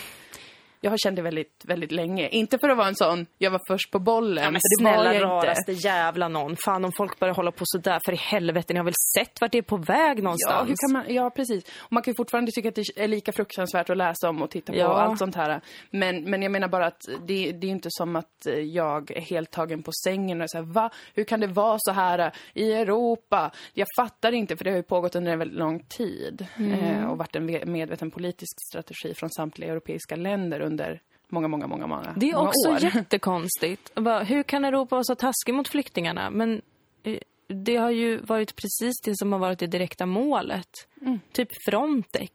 [0.83, 2.29] Jag har känt det väldigt, väldigt länge.
[2.29, 4.45] Inte för att vara en sån, jag var först på bollen.
[4.45, 5.27] Ja, men det var snälla jag inte.
[5.49, 6.57] raraste jävla någon.
[6.65, 9.53] Fan om folk börjar hålla på sådär, för i helvete, ni har väl sett vart
[9.53, 10.69] det är på väg Ja, någonstans?
[10.71, 11.65] hur kan man, ja, precis.
[11.79, 14.51] Och man kan ju fortfarande tycka att det är lika fruktansvärt att läsa om och
[14.51, 14.89] titta på Ja.
[14.89, 15.61] och allt sånt här.
[15.91, 19.51] Men, men jag menar bara att det, det är inte som att jag är helt
[19.51, 20.91] tagen på sängen och säger va?
[21.15, 23.51] Hur kan det vara så här i Europa?
[23.75, 27.19] Jag fattar inte, för det har ju pågått under en väldigt lång tid eh, och
[27.19, 32.15] varit en ve- medveten politisk strategi från samtliga europeiska länder under många, många, många, många
[32.17, 32.95] Det är många också år.
[32.97, 33.93] jättekonstigt.
[34.25, 36.31] Hur kan Europa vara så taskig mot flyktingarna?
[36.31, 36.63] Men
[37.03, 40.71] eh, det har ju varit precis det som har varit det direkta målet.
[41.01, 41.21] Mm.
[41.33, 42.35] Typ Frontex.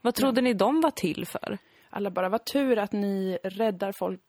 [0.00, 1.58] Vad trodde ni de var till för?
[1.90, 4.20] Alla bara, vad tur att ni räddar folk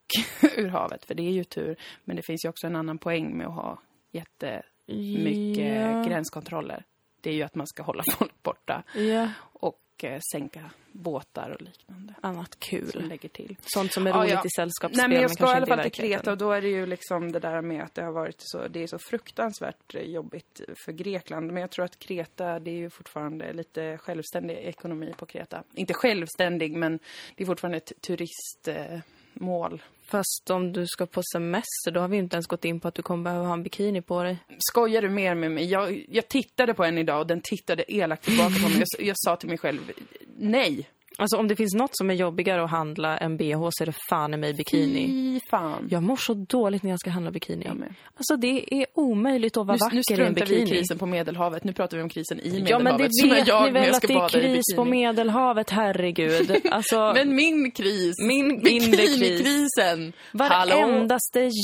[0.58, 1.76] ur havet, för det är ju tur.
[2.04, 6.04] Men det finns ju också en annan poäng med att ha jättemycket Ja.
[6.08, 6.84] gränskontroller.
[7.22, 8.84] Det är ju att man ska hålla folk borta.
[8.96, 9.30] Ja.
[9.38, 12.14] Och och eh, sänka båtar och liknande.
[12.22, 13.08] Annat Som kul.
[13.10, 13.58] lägger till.
[13.62, 14.42] Sånt som är Ja, roligt ja.
[14.46, 15.92] i sällskapsspel, Nej men jag ska i alla fall till.
[15.92, 18.68] Kreta och då är det ju liksom det där med att det har varit så,
[18.68, 21.52] det är så fruktansvärt eh, jobbigt för Grekland.
[21.52, 25.64] Men jag tror att Kreta, det är ju fortfarande lite självständig ekonomi på Kreta.
[25.74, 27.00] Inte självständig, men
[27.36, 29.82] det är fortfarande ett turistmål.
[30.10, 32.96] Fast om du ska på semester, då har vi inte ens gått in på att
[32.96, 34.38] du kommer behöva ha en bikini på dig.
[34.58, 35.66] Skojar du mer med mig?
[35.66, 38.84] Jag, jag tittade på en idag och den tittade elakt tillbaka på mig.
[38.98, 39.92] Jag, jag sa till mig själv,
[40.38, 40.88] nej.
[41.20, 43.96] Alltså om det finns något som är jobbigare att handla än bh så är det
[44.10, 45.08] fan i mig bikini.
[45.08, 45.88] Fy fan.
[45.92, 47.74] Jag mår så dåligt när jag ska handla bikini.
[47.74, 47.94] Med.
[48.18, 50.78] Alltså det är omöjligt att vara Nu, nu vacker i en struntar vi i bikini.
[50.78, 51.64] krisen på Medelhavet.
[51.64, 52.70] Nu pratar vi om krisen i Medelhavet.
[52.70, 55.06] Ja men det som vet jag ni väl att det är kris på bikini.
[55.06, 56.56] Medelhavet, herregud.
[56.72, 58.16] Alltså, Men min kris.
[58.28, 58.62] Min.
[58.64, 60.14] Bikinikrisen.
[60.40, 60.76] Hallå?
[60.76, 61.20] Varenda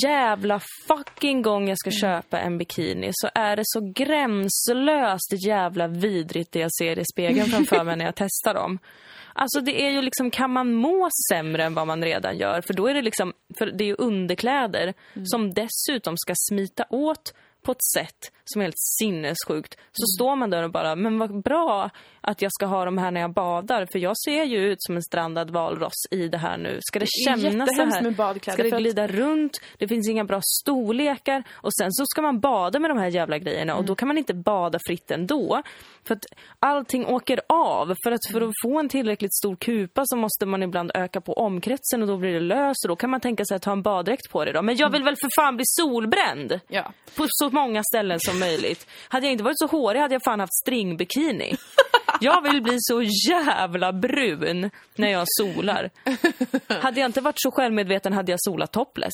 [0.06, 6.52] jävla fucking gång jag ska köpa en bikini så är det så gränslöst jävla vidrigt
[6.52, 8.80] det jag ser i spegeln framför mig när jag testar dem.
[9.44, 12.62] Alltså det är ju liksom, kan man må sämre än vad man redan gör?
[12.62, 14.94] För då är det liksom, för det är ju underkläder
[15.26, 17.34] som dessutom ska smita åt
[17.64, 19.78] på ett sätt som är helt sinnessjukt.
[19.92, 21.90] Så står man där och bara, men vad bra
[22.22, 23.88] att jag ska ha de här när jag badar.
[23.92, 26.80] För jag ser ju ut som en strandad valross i det här nu.
[26.82, 28.02] Ska det är kännas så här?
[28.02, 29.58] med badkläder, Ska det för att- glida runt?
[29.78, 31.44] Det finns inga bra storlekar.
[31.52, 33.76] Och sen så ska man bada med de här jävla grejerna.
[33.76, 35.62] Och då kan man inte bada fritt ändå.
[36.08, 36.26] För att
[36.60, 37.94] allting åker av.
[38.04, 41.34] För att för att få en tillräckligt stor kupa så måste man ibland öka på
[41.34, 42.86] omkretsen och då blir det löst.
[42.86, 44.62] Och då kan man tänka sig att ta en baddräkt på det då.
[44.62, 46.60] Men jag vill väl för fan bli solbränd!
[46.68, 46.94] Ja.
[47.18, 48.88] på så många ställen som möjligt.
[49.08, 51.56] Hade jag inte varit så hårig hade jag fan haft stringbikini.
[52.20, 55.90] Jag vill bli så jävla brun när jag solar.
[56.68, 59.14] Hade jag inte varit så självmedveten hade jag solat topless.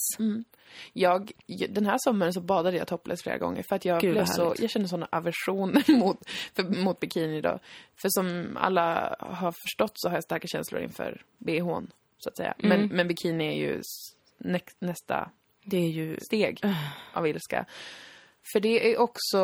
[0.94, 1.32] Jag,
[1.70, 4.56] den här sommaren så badade jag topless flera gånger för att jag Gud, blev så,
[4.60, 7.60] jag kände såna aversioner mot, för, mot bikini då.
[8.02, 12.54] För som alla har förstått så har jag starka känslor inför bhn, så att säga.
[12.58, 13.82] Men, men bikini är ju
[14.38, 15.30] nä, nästa
[15.64, 16.18] Det är ju...
[16.20, 16.62] steg
[17.14, 17.66] av ilska.
[18.54, 19.38] För det är också...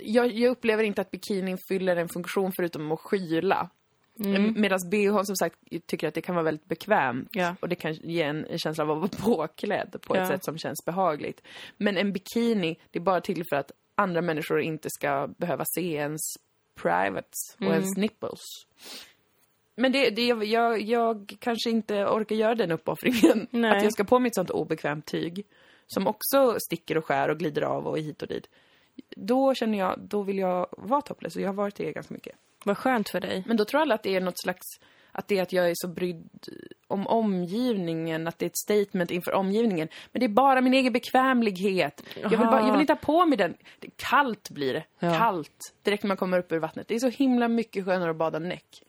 [0.00, 3.70] Jag, jag upplever inte att bikinin fyller en funktion förutom att skyla.
[4.24, 4.60] Mm.
[4.60, 7.28] Medan bh som sagt tycker att det kan vara väldigt bekvämt.
[7.32, 7.56] Ja.
[7.60, 10.28] Och det kan ge en, en känsla av att vara påklädd på ett Ja.
[10.28, 11.42] sätt som känns behagligt.
[11.76, 15.92] Men en bikini, det är bara till för att andra människor inte ska behöva se
[15.94, 16.20] ens
[16.74, 18.40] privates och ens nipples.
[19.76, 23.46] Men det, det, jag, jag, jag kanske inte orkar göra den uppoffringen.
[23.50, 23.76] Nej.
[23.76, 25.46] Att jag ska på mig ett sånt obekvämt tyg
[25.88, 28.48] som också sticker och skär och glider av och hit och dit.
[29.16, 32.36] Då känner jag, då vill jag vara topless och jag har varit det ganska mycket.
[32.64, 33.44] Vad skönt för dig.
[33.46, 34.66] Men då tror alla att det är något slags,
[35.12, 36.28] att det är att jag är så brydd
[36.86, 39.88] om omgivningen, att det är ett statement inför omgivningen.
[40.12, 42.02] Men det är bara min egen bekvämlighet.
[42.22, 43.54] Jag vill, bara, jag vill inte ha på mig den.
[43.78, 44.84] Det kallt blir det.
[44.98, 45.18] Ja.
[45.18, 45.74] Kallt.
[45.82, 46.88] Direkt när man kommer upp ur vattnet.
[46.88, 48.82] Det är så himla mycket skönare att bada näck.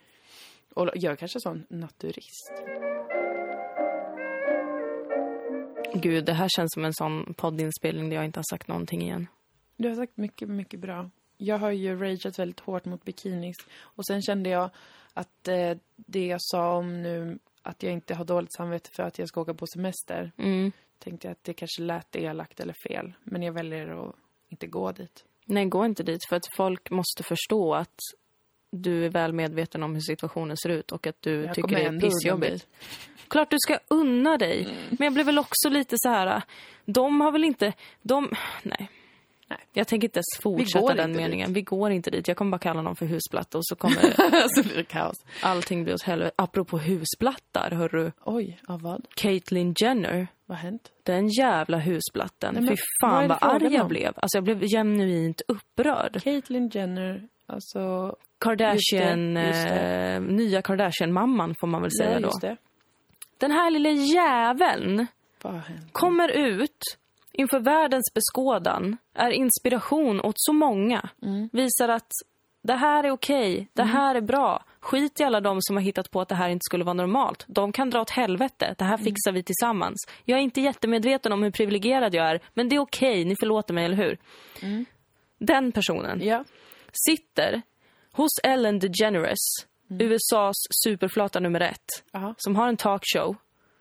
[0.73, 2.51] Och jag är kanske sån naturist.
[5.93, 9.27] Gud, det här känns som en sån poddinspelning där jag inte har sagt någonting igen.
[9.77, 11.09] Du har sagt mycket, mycket bra.
[11.37, 13.55] Jag har ju rageat väldigt hårt mot bikinis.
[13.79, 14.69] Och sen kände jag
[15.13, 19.19] att eh, det jag sa om nu, att jag inte har dåligt samvete för att
[19.19, 20.31] jag ska åka på semester.
[20.37, 20.71] Mm.
[20.99, 23.13] Tänkte jag att det kanske lät elakt eller fel.
[23.23, 24.15] Men jag väljer att
[24.49, 25.25] inte gå dit.
[25.45, 27.99] Nej, gå inte dit för att folk måste förstå att
[28.71, 31.83] du är väl medveten om hur situationen ser ut och att du Jag tycker det
[31.83, 32.67] är pissjobbigt.
[33.27, 34.67] Klart du ska unna dig.
[34.89, 36.41] Men jag blev väl också lite så här.
[36.85, 37.73] De har väl inte...
[38.01, 38.29] De...
[38.63, 38.89] Nej.
[39.49, 39.59] Nej.
[39.73, 41.53] Jag tänker inte ens fortsätta den meningen.
[41.53, 42.27] Vi går inte dit.
[42.27, 45.15] Jag kommer bara kalla dem för husplatta och så kommer så blir det kaos.
[45.41, 46.31] allting bli åt helvete.
[46.35, 48.11] Apropå husplattar, hörru.
[48.23, 49.05] Oj, av vad?
[49.15, 50.27] Caitlyn Jenner.
[50.45, 50.91] Vad har hänt?
[51.03, 52.53] Den jävla husplatten.
[52.53, 53.89] Nej, men Fy vad fan vad frågan arg jag om?
[53.89, 54.13] blev.
[54.15, 56.23] Alltså jag blev genuint upprörd.
[56.23, 58.15] Caitlyn Jenner, alltså...
[58.39, 59.79] Kardashian, Just det, just det.
[60.15, 62.55] Eh, nya Kardashian-mamman får man väl säga ja, då.
[63.37, 65.07] Den här lilla jäveln
[65.91, 66.83] kommer ut
[67.31, 71.09] inför världens beskådan, är inspiration åt så många.
[71.21, 71.49] Mm.
[71.53, 72.11] Visar att
[72.63, 74.63] det här är okej, det här är bra.
[74.79, 77.45] Skit i alla de som har hittat på att det här inte skulle vara normalt.
[77.47, 78.75] De kan dra åt helvete.
[78.77, 79.03] Det här Mm.
[79.05, 79.95] fixar vi tillsammans.
[80.25, 83.25] Jag är inte jättemedveten om hur privilegierad jag är, men det är okej.
[83.25, 84.17] Ni förlåter mig, eller hur?
[84.61, 84.85] Mm.
[85.39, 86.43] Den personen Ja.
[86.93, 87.61] sitter
[88.11, 89.39] hos Ellen DeGeneres,
[89.89, 91.77] USAs superflata nummer ett,
[92.13, 92.23] Mm.
[92.23, 92.35] Aha.
[92.37, 93.35] som har en talkshow.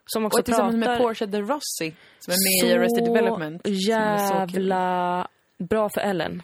[0.06, 3.62] Som också Och tillsammans pratar med Portia de Rossi, som är med i Arrested Development.
[3.66, 6.42] Så så jävla bra för Ellen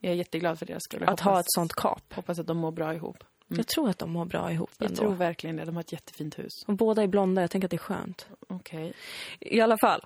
[0.00, 1.00] Jag är jätteglad för deras skull.
[1.00, 2.14] Jag att ha hoppas- ett sånt kap.
[2.14, 3.24] Hoppas att de mår bra ihop.
[3.48, 5.00] Jag tror att de mår bra ihop Jag ändå.
[5.00, 5.64] tror verkligen det.
[5.64, 6.52] De har ett jättefint hus.
[6.66, 8.26] Och båda är blonda, jag tänker att det är skönt.
[8.48, 8.92] Okej.
[9.40, 10.04] I alla fall.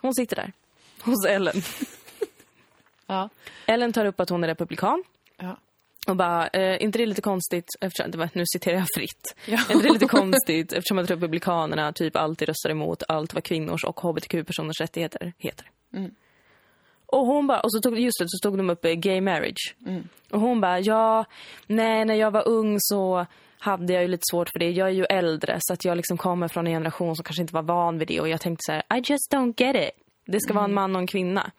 [0.00, 0.52] Hon sitter där.
[1.02, 1.54] Hos Ellen.
[3.06, 3.28] Ja.
[3.66, 5.04] Ellen tar upp att hon är republikan.
[5.36, 5.56] Ja.
[6.06, 9.34] Och bara, eh, inte det är lite konstigt, eftersom, det var, nu citerar jag fritt.
[9.46, 9.58] Ja.
[9.68, 13.84] Är inte det lite konstigt eftersom att republikanerna typ alltid röstar emot allt vad kvinnors
[13.84, 15.70] och hbtq-personers rättigheter heter.
[17.06, 19.74] Och hon bara, och så tog, just det, så tog de upp eh, gay marriage.
[20.30, 21.24] Och hon bara, ja,
[21.66, 23.26] nej när jag var ung så
[23.58, 24.70] hade jag ju lite svårt för det.
[24.70, 27.54] Jag är ju äldre så att jag liksom kommer från en generation som kanske inte
[27.54, 28.20] var van vid det.
[28.20, 29.90] Och jag tänkte så här, I just don't get it.
[30.26, 31.50] Det ska vara en man och en kvinna.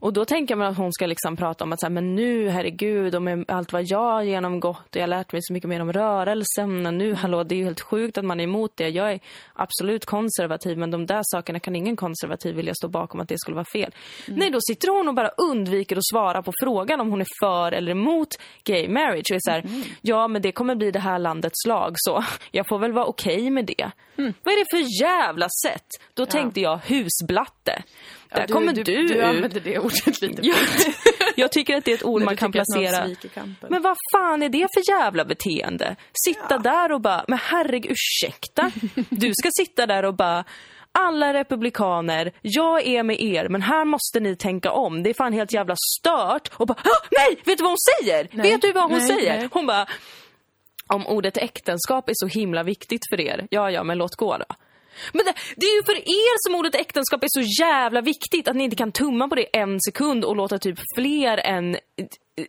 [0.00, 2.48] Och då tänker man att hon ska liksom prata om att så här, men nu,
[2.48, 5.68] herregud, och med allt vad jag har genomgått och jag har lärt mig så mycket
[5.68, 6.86] mer om rörelsen.
[6.86, 8.88] Och nu, hallå, det är ju helt sjukt att man är emot det.
[8.88, 9.20] Jag är
[9.52, 13.54] absolut konservativ, men de där sakerna kan ingen konservativ vilja stå bakom att det skulle
[13.54, 13.94] vara fel.
[14.26, 17.72] Nej, då sitter hon och bara undviker att svara på frågan om hon är för
[17.72, 18.28] eller emot
[18.64, 19.30] gay marriage.
[19.30, 19.64] Och är så här,
[20.00, 23.50] ja, men det kommer bli det här landets lag, så jag får väl vara okej
[23.50, 23.90] med det.
[24.16, 25.86] Vad är det för jävla sätt?
[26.14, 27.82] Då tänkte jag husblatte.
[28.34, 30.54] Där kommer du, du, du använder det ordet lite Ja,
[31.36, 33.08] jag tycker att det är ett ord man du kan placera.
[33.68, 35.96] Men vad fan är det för jävla beteende?
[36.26, 38.70] Sitta där och bara, men herregud, ursäkta?
[39.10, 40.44] Du ska sitta där och bara,
[40.92, 45.02] alla republikaner, jag är med er, men här måste ni tänka om.
[45.02, 46.50] Det är fan helt jävla stört.
[46.54, 48.28] Och bara, "Ah, nej, vet du vad hon säger?
[48.32, 48.50] Nej.
[48.52, 49.38] Vet du vad hon Nej, säger?
[49.38, 49.48] nej.
[49.52, 49.86] Hon bara,
[50.86, 54.44] om ordet äktenskap är så himla viktigt för er, ja, ja, men låt gå då.
[55.12, 58.56] Men det, det är ju för er som ordet äktenskap är så jävla viktigt att
[58.56, 61.74] ni inte kan tumma på det en sekund och låta typ fler än...
[61.74, 61.80] Eh,
[62.38, 62.44] eh,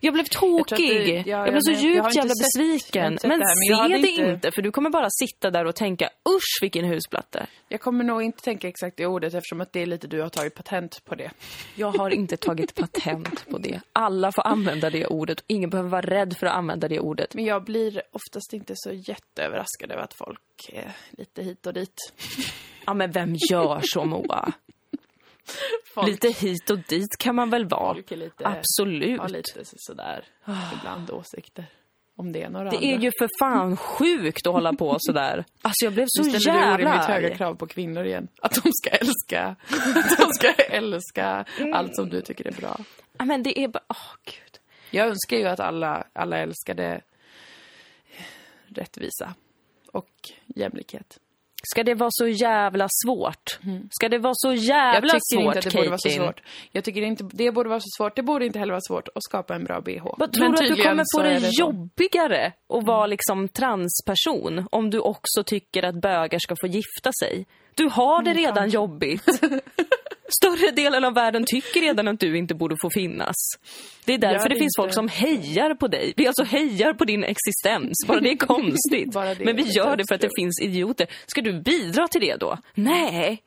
[0.00, 0.90] jag blev tokig.
[0.90, 1.70] Jag det- ja, blev jag så.
[1.70, 3.18] Jag har djupt jävla sett- besviken.
[3.22, 5.74] Men, det här, men se det inte- inte, för du kommer bara sitta där och
[5.76, 7.46] tänka usch vilken husplatta.
[7.68, 10.28] Jag kommer nog inte tänka exakt det ordet eftersom att det är lite du har
[10.28, 11.30] tagit patent på det.
[11.74, 13.80] Jag har inte tagit patent på det.
[13.92, 17.34] Alla får använda det ordet ingen behöver vara rädd för att använda det ordet.
[17.34, 20.40] Men jag blir oftast inte så jätteöverraskad över att folk
[20.72, 22.12] är lite hit och dit.
[22.86, 24.52] Ja men vem gör så Moa?
[25.94, 27.98] Folk, Lite hit och dit kan man väl vara?
[28.10, 29.20] är lite, Absolut.
[29.20, 30.24] har lite så- sådär
[30.78, 31.66] ibland åsikter
[32.16, 32.86] om det ena och det, andra.
[32.88, 35.44] är ju för fan sjukt att hålla på sådär.
[35.62, 37.36] Alltså jag blev så Nu ställer du jävla orimligt höga arg.
[37.36, 38.28] krav på kvinnor igen.
[38.42, 41.44] Att de ska älska, att de ska älska
[41.74, 42.80] allt som du tycker är bra.
[43.18, 44.58] Ja, men det är bara, åh gud.
[44.90, 47.00] Jag önskar ju att alla, alla älskade
[48.66, 49.34] rättvisa
[49.92, 50.10] och
[50.46, 51.18] jämlikhet.
[51.62, 53.58] Ska det vara så jävla svårt?
[53.90, 56.42] Ska det vara så Jag jävla tycker svårt, inte att det borde vara så svårt.
[56.72, 58.16] Jag tycker inte det borde vara så svårt.
[58.16, 60.06] Det borde inte heller vara svårt att skapa en bra bh.
[60.16, 64.66] Vad tror Men du att du kommer få det det jobbigare att vara liksom transperson
[64.70, 67.46] om du också tycker att bögar ska få gifta sig?
[67.74, 69.24] Du har det redan jobbigt.
[70.30, 73.36] Större delen av världen tycker redan att du inte borde få finnas.
[74.04, 74.94] Det är därför det, det finns folk inte.
[74.94, 76.12] som hejar på dig.
[76.16, 78.06] Vi alltså hejar på din existens.
[78.06, 79.12] Bara det är konstigt.
[79.12, 81.06] Det Men vi gör det för att det finns idioter.
[81.26, 82.58] Ska du bidra till det då?
[82.74, 83.42] Nej.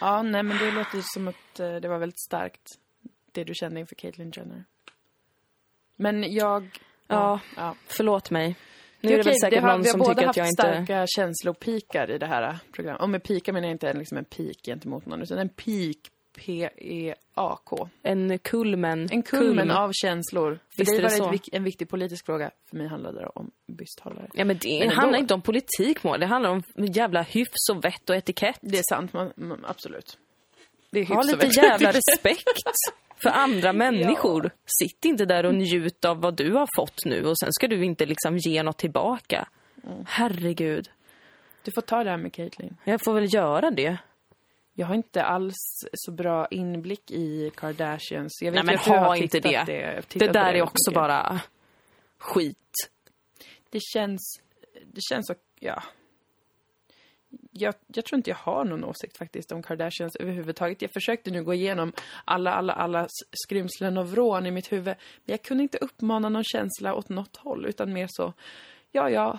[0.00, 2.62] Ja, nej men det låter som att eh, det var väldigt starkt,
[3.32, 4.64] det du kände inför Caitlyn Jenner.
[5.96, 6.78] Men jag...
[7.06, 7.74] Ja, ja.
[7.86, 8.56] förlåt mig.
[9.00, 10.36] Nu Det är det väl säkert har, någon vi har som båda tycker haft att
[10.36, 10.62] jag inte...
[10.62, 13.02] starka känslopikar i det här eh, programmet.
[13.02, 15.98] Och med pikar menar jag inte liksom en pik gentemot någon, utan en pik,
[16.36, 17.88] P-E-A-K.
[18.02, 19.08] En kulmen.
[19.10, 20.58] En kulmen av känslor.
[20.68, 21.56] För Visst dig var det det så.
[21.56, 22.50] en viktig politisk fråga.
[22.70, 24.28] För mig handlade det om bysthållare.
[24.34, 26.20] Ja men det Men handlar inte om politik mål.
[26.20, 28.58] Det handlar om jävla hyfs och vett och etikett.
[28.60, 30.18] Det är sant, man, man, absolut.
[30.90, 32.48] Det är Ha lite jävla respekt
[33.22, 34.50] för andra människor.
[34.66, 37.84] Sitt inte där och njut av vad du har fått nu och sen ska du
[37.84, 39.48] inte liksom ge något tillbaka.
[39.84, 40.04] Mm.
[40.08, 40.90] Herregud.
[41.62, 42.76] Du får ta det här med Caitlyn.
[42.84, 43.98] Jag får väl göra det.
[44.74, 45.56] Jag har inte alls
[45.92, 48.38] så bra inblick i Kardashians.
[48.42, 49.64] Jag vet Nej men ha inte det.
[49.66, 50.94] Det på där är väldigt också mycket.
[50.94, 51.40] bara
[52.18, 52.90] skit.
[53.70, 54.40] Det känns...
[54.86, 55.30] Det känns.
[55.60, 55.82] Ja.
[57.52, 60.82] Jag, jag tror inte jag har någon åsikt faktiskt om Kardashians överhuvudtaget.
[60.82, 61.92] Jag försökte nu gå igenom
[62.24, 64.84] alla, alla, alla skrymslen och vrån i mitt huvud.
[64.84, 68.32] Men jag kunde inte uppmana någon känsla åt något håll, utan mer så...
[68.92, 69.38] Ja, ja.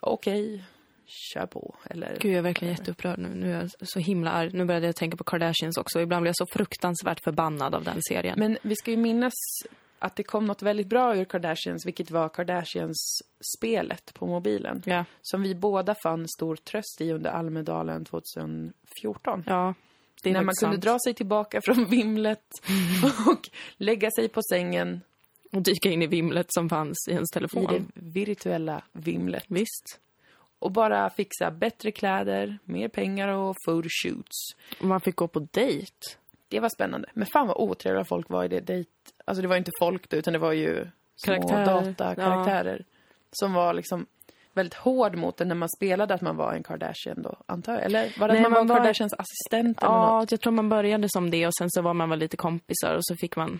[0.00, 0.64] Okej.
[1.06, 1.74] Kör på.
[1.84, 2.16] Eller...
[2.20, 3.28] Gud jag är verkligen jätteupprörd nu.
[3.28, 4.50] Nu är jag så himla arg.
[4.52, 6.00] Nu började jag tänka på Kardashians också.
[6.00, 8.38] Ibland blir jag så fruktansvärt förbannad av den serien.
[8.38, 9.34] Men vi ska ju minnas
[10.02, 14.82] att det kom något väldigt bra ur Kardashians, vilket var Kardashians-spelet på mobilen.
[14.86, 19.44] Ja, Som vi båda fann stor tröst i under Almedalen 2014.
[19.46, 19.74] ja.
[20.22, 20.84] Det är När man faktiskt kunde sant.
[20.84, 22.44] dra sig tillbaka från vimlet
[23.28, 25.00] och lägga sig på sängen
[25.52, 27.64] Och dyka in i vimlet som fanns i ens i telefon.
[27.66, 29.44] det virtuella vimlet.
[29.48, 30.00] Visst.
[30.58, 34.36] Och bara fixa bättre kläder, mer pengar och photoshoots.
[34.80, 35.92] Man fick gå på dejt.
[36.48, 37.08] Det var spännande.
[37.14, 38.90] Men fan vad otrevliga folk var i det dejt...
[39.30, 41.64] Alltså det var inte folk då, utan det var ju små Karaktärer.
[41.64, 42.84] datakaraktärer.
[43.32, 44.06] Som var liksom
[44.52, 47.82] väldigt hård mot en när man spelade att man var en Kardashian då, antar jag.
[47.82, 50.08] Eller var det Nej, att man, man var Kardashians assistent eller något?
[50.08, 52.94] Ja, jag tror man började som det och sen så var man väl lite kompisar
[52.94, 53.58] och så fick man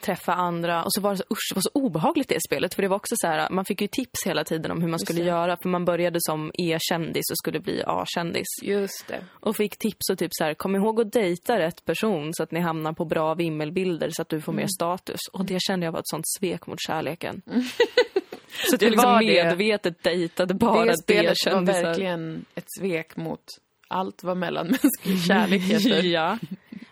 [0.00, 0.84] träffa andra.
[0.84, 2.74] Och så var det så, usch, det var så obehagligt det spelet.
[2.74, 4.98] För det var också så här, man fick ju tips hela tiden om hur man
[5.00, 5.56] skulle göra.
[5.56, 8.46] För man började som E-kändis och skulle bli A-kändis.
[8.62, 9.24] Just det.
[9.30, 12.50] Och fick tips och typ så här, kom ihåg att dejta rätt person så att
[12.50, 14.62] ni hamnar på bra vimmelbilder så att du får Mm.
[14.62, 15.20] mer status.
[15.32, 17.42] Och det kände jag var ett sånt svek mot kärleken.
[18.68, 19.26] så att jag liksom det.
[19.26, 23.40] medvetet dejtade bara det spelet var verkligen ett svek mot
[23.88, 26.02] allt vad mellanmänsklig kärlek heter.
[26.02, 26.38] ja.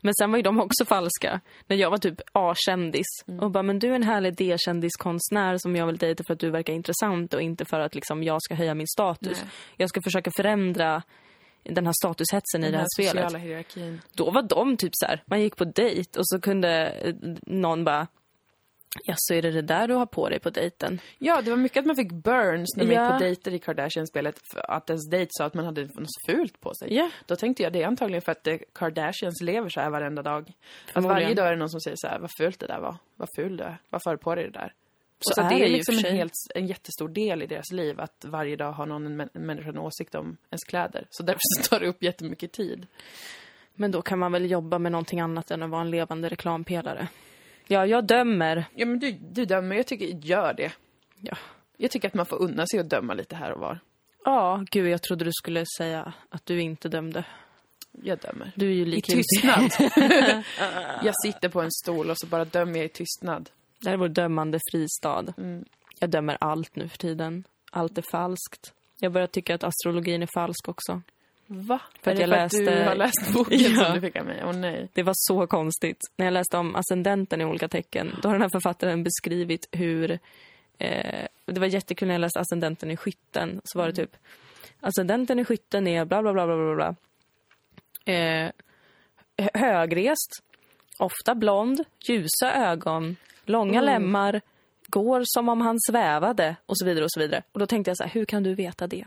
[0.05, 1.41] Men sen var ju de också falska.
[1.67, 3.41] När jag var typ A-kändis Mm.
[3.41, 6.51] och bara, men du är en härlig D-kändiskonstnär som jag vill dejta för att du
[6.51, 9.39] verkar intressant och inte för att liksom jag ska höja min status.
[9.43, 9.51] Nej.
[9.77, 11.03] Jag ska försöka förändra
[11.63, 13.43] den här statushetsen i Den det här spelet.
[13.43, 14.01] hierarkin.
[14.13, 17.15] Då var de typ så här, man gick på dejt och så kunde eh,
[17.47, 18.07] någon bara,
[19.05, 21.01] ja så är det det där du har på dig på dejten?
[21.18, 23.03] Ja, det var mycket att man fick burns när man Ja.
[23.05, 24.40] gick på dejter i Kardashian-spelet.
[24.55, 26.95] Att ens dejt sa att man hade något fult på sig.
[26.95, 27.11] Ja.
[27.26, 30.53] Då tänkte jag det är antagligen för att eh, Kardashians lever så här varenda dag.
[30.92, 32.97] Att varje dag är det någon som säger så här, vad fult det där var.
[33.16, 33.78] Vad ful du är.
[33.90, 34.72] Varför har du på dig det där?
[35.20, 38.01] Så så är det det är liksom en, helt, en jättestor del i deras liv
[38.01, 41.07] att varje dag har någon en, en människa en åsikt om ens kläder.
[41.11, 42.86] Så därför tar det upp jättemycket tid.
[43.74, 47.09] Men då kan man väl jobba med någonting annat än att vara en levande reklampelare.
[47.67, 48.65] Ja, jag dömer.
[48.75, 50.73] Ja men du, du dömer, jag tycker, gör det.
[51.21, 51.37] Ja.
[51.77, 53.79] Jag tycker att man får unna sig att döma lite här och var.
[54.25, 57.25] Ja, gud jag trodde du skulle säga att du inte dömde.
[58.03, 58.53] Jag dömer.
[58.55, 59.71] Du är ju I tystnad.
[61.05, 63.51] jag sitter på en stol och så bara dömer jag i tystnad.
[63.81, 65.25] Det här är vår dömande fristad.
[65.39, 65.65] Mm.
[65.99, 67.45] Jag dömer allt nu för tiden.
[67.71, 68.73] Allt är falskt.
[68.99, 71.03] Jag börjar tycka att astrologin är falsk också.
[71.47, 71.80] Va?
[72.03, 73.84] För är att det jag för att du läste- har läst boken Ja.
[73.84, 74.42] som du fick av mig?
[74.45, 74.88] Åh nej.
[74.92, 75.99] Det var så konstigt.
[76.16, 80.18] När jag läste om ascendenten i olika tecken, då har den här författaren beskrivit hur...
[80.78, 83.61] Eh, det var jättekul när jag läste ascendenten i skytten.
[83.64, 84.16] Så var det typ,
[84.80, 86.95] ascendenten i skytten är bla bla bla bla bla bla.
[88.14, 88.51] Eh,
[89.38, 90.30] hö- högrest,
[90.99, 93.84] ofta blond, ljusa ögon, långa Mm.
[93.84, 94.40] lemmar,
[94.86, 97.42] går som om han svävade och så vidare och så vidare.
[97.53, 99.05] Och då tänkte jag så här, hur kan du veta det?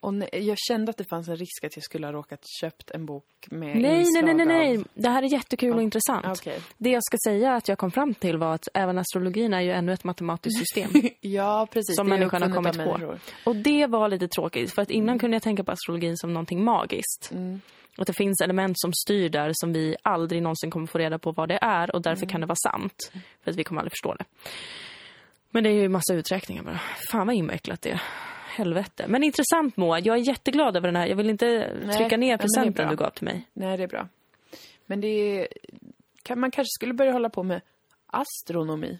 [0.00, 2.90] Och nej, jag kände att det fanns en risk att jag skulle ha råkat köpt
[2.90, 4.78] en bok med Nej, nej, inslag nej, nej, nej.
[4.78, 4.84] Av...
[4.94, 6.26] Det här är jättekul och intressant.
[6.26, 6.60] Okej.
[6.78, 9.72] Det jag ska säga att jag kom fram till var att även astrologin är ju
[9.72, 10.90] ännu ett matematiskt system.
[11.20, 11.96] Ja, precis.
[11.96, 13.18] Som människan har kommit på.
[13.44, 16.64] Och det var lite tråkigt, för att innan kunde jag tänka på astrologin som någonting
[16.64, 17.32] magiskt.
[17.98, 21.32] Att det finns element som styr där som vi aldrig någonsin kommer få reda på
[21.32, 23.12] vad det är och därför kan det vara sant.
[23.44, 24.24] För att vi kommer aldrig förstå det.
[25.50, 26.80] Men det är ju massa uträkningar bara.
[27.10, 28.02] Fan vad invecklat det är.
[28.56, 29.04] Helvete.
[29.08, 31.06] Men intressant Moa, jag är jätteglad över den här.
[31.06, 33.48] Jag vill inte Nej, trycka ner presenten du gav till mig.
[33.52, 34.08] Nej, det är bra.
[34.86, 35.48] Men det är...
[36.22, 37.60] Kan, man kanske skulle börja hålla på med
[38.06, 38.98] astronomi.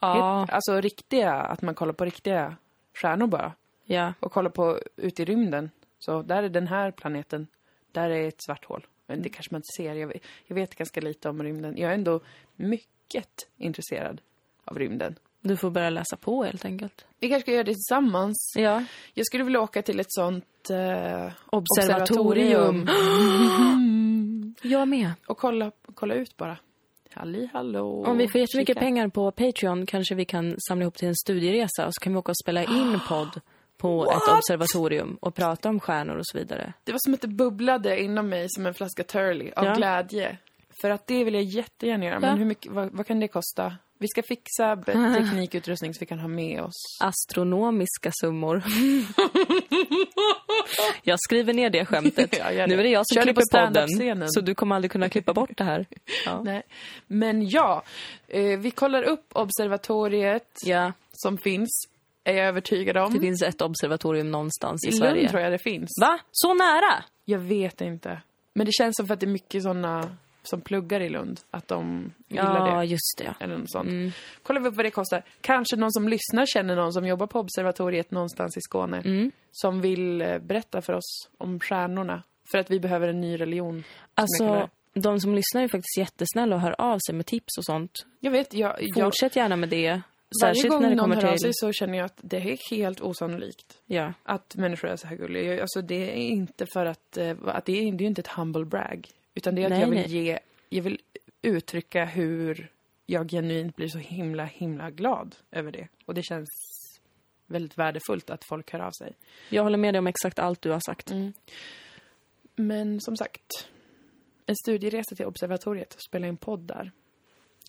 [0.00, 2.56] Ja, Alltså riktiga, att man kollar på riktiga
[2.94, 3.52] stjärnor bara.
[3.84, 4.14] ja.
[4.20, 5.70] Och kollar på ut i rymden.
[5.98, 7.46] Så där är den här planeten.
[7.92, 8.86] Där är ett svart hål.
[9.06, 9.94] Men det kanske man inte ser.
[9.94, 11.74] Jag vet, jag vet ganska lite om rymden.
[11.78, 12.20] Jag är ändå
[12.56, 14.20] mycket intresserad
[14.64, 15.18] av rymden.
[15.48, 17.06] Du får börja läsa på helt enkelt.
[17.20, 18.52] Vi kanske ska göra det tillsammans.
[18.56, 18.84] Ja.
[19.14, 22.88] Jag skulle vilja åka till ett sånt eh, Observatorium.
[24.62, 25.12] Jag med.
[25.26, 26.56] och kolla, kolla ut bara.
[27.14, 28.04] Halli hallå.
[28.06, 28.80] Om vi får jättemycket Kika.
[28.80, 32.18] pengar på Patreon kanske vi kan samla ihop till en studieresa och så kan vi
[32.18, 33.40] åka och spela in podd
[33.78, 36.72] på ett observatorium och prata om stjärnor och så vidare.
[36.84, 39.74] Det var som att det bubblade inom mig som en flaska Turley av Ja.
[39.74, 40.38] glädje.
[40.80, 42.20] För att det vill jag jättegärna göra.
[42.20, 42.36] Men Ja.
[42.36, 43.74] hur mycket, vad, vad kan det kosta?
[43.98, 46.98] Vi ska fixa teknikutrustning så vi kan ha med oss.
[47.00, 48.62] Astronomiska summor.
[51.02, 52.38] jag skriver ner det skämtet.
[52.56, 54.28] Ja, nu är det jag som Kör klipper podden.
[54.28, 55.86] Så du kommer aldrig kunna klippa bort det här.
[56.24, 56.42] Ja.
[56.44, 56.62] Nej.
[57.06, 57.82] Men ja,
[58.28, 61.88] eh, vi kollar upp observatoriet ja, som finns,
[62.24, 63.14] är jag övertygad om.
[63.14, 65.14] det finns ett observatorium någonstans i, I Sverige.
[65.14, 65.90] Lund tror jag det finns.
[66.00, 66.18] Va?
[66.32, 67.04] Så nära?
[67.24, 68.20] Jag vet inte.
[68.54, 70.16] Men det känns som för att det är mycket såna
[70.48, 72.84] som pluggar i Lund, att de gillar Ja, det.
[72.84, 73.34] just det.
[73.40, 73.88] Eller något sånt.
[73.88, 74.10] Mm.
[74.42, 75.22] Kollar vi upp vad det kostar.
[75.40, 78.96] Kanske någon som lyssnar känner någon som jobbar på observatoriet någonstans i Skåne.
[79.04, 79.32] Mm.
[79.52, 82.22] Som vill eh, berätta för oss om stjärnorna.
[82.50, 83.84] För att vi behöver en ny religion.
[84.14, 87.92] Alltså, de som lyssnar är faktiskt jättesnälla och hör av sig med tips och sånt.
[88.20, 89.88] Jag vet, jag, jag, Fortsätt gärna med det.
[89.90, 90.02] varje
[90.54, 91.40] Särskilt gång när det någon hör av till...
[91.40, 93.78] sig så känner jag att det är helt osannolikt.
[93.86, 94.12] Ja.
[94.22, 95.60] Att människor är så här gulliga.
[95.60, 98.64] Alltså det är inte för att, eh, att det, är, det är inte ett humble
[98.64, 99.08] brag.
[99.36, 100.24] Utan det är att Nej, jag vill nej.
[100.24, 101.00] ge, jag vill
[101.42, 102.70] uttrycka hur
[103.06, 105.88] jag genuint blir så himla, himla glad över det.
[106.04, 106.48] Och det känns
[107.46, 109.12] väldigt värdefullt att folk hör av sig.
[109.50, 111.12] Jag håller med dig om exakt allt du har sagt.
[112.56, 113.68] Men som sagt,
[114.46, 116.92] en studieresa till observatoriet och spela in podd där.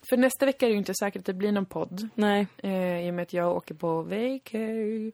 [0.10, 2.10] För nästa vecka är det ju inte säkert att det blir någon podd.
[2.16, 2.48] Nej.
[2.58, 5.12] Eh, I och med att jag åker på vacay.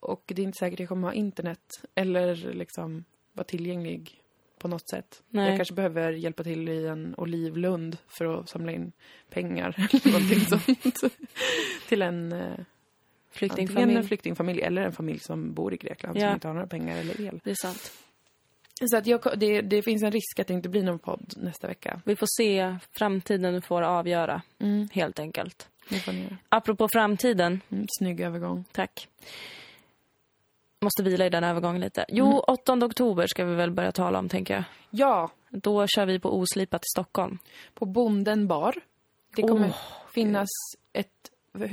[0.00, 1.84] Och det är inte säkert att jag kommer ha internet.
[1.94, 4.22] Eller liksom vara tillgänglig
[4.58, 5.22] på något sätt.
[5.28, 5.48] Nej.
[5.48, 8.92] Jag kanske behöver hjälpa till i en olivlund för att samla in
[9.30, 10.40] pengar eller någonting
[10.94, 11.14] sånt.
[11.88, 12.66] till en eh, antingen
[13.30, 13.96] Flyktingfamilj.
[13.98, 16.20] en flyktingfamilj eller en familj som bor i Grekland Ja.
[16.28, 17.40] som inte har några pengar eller el.
[17.44, 17.92] Det är sant.
[18.90, 21.66] Så att jag, det, det finns en risk att det inte blir någon podd nästa
[21.68, 22.00] vecka.
[22.04, 22.76] Vi får se.
[22.98, 24.88] Framtiden får avgöra, Mm.
[24.92, 25.68] helt enkelt.
[25.88, 26.36] Det får ni göra.
[26.48, 28.64] Apropå framtiden, Mm, snygg övergång.
[28.72, 29.08] tack.
[30.80, 32.04] Måste vila i den övergången lite.
[32.08, 34.64] Jo, 8 oktober ska vi väl börja tala om, tänker jag.
[34.90, 37.38] Ja, Då kör vi på Oslipat i Stockholm.
[37.74, 38.74] på Bonden bar.
[39.36, 39.76] Det kommer Åh,
[40.14, 40.48] finnas
[40.92, 41.08] ett...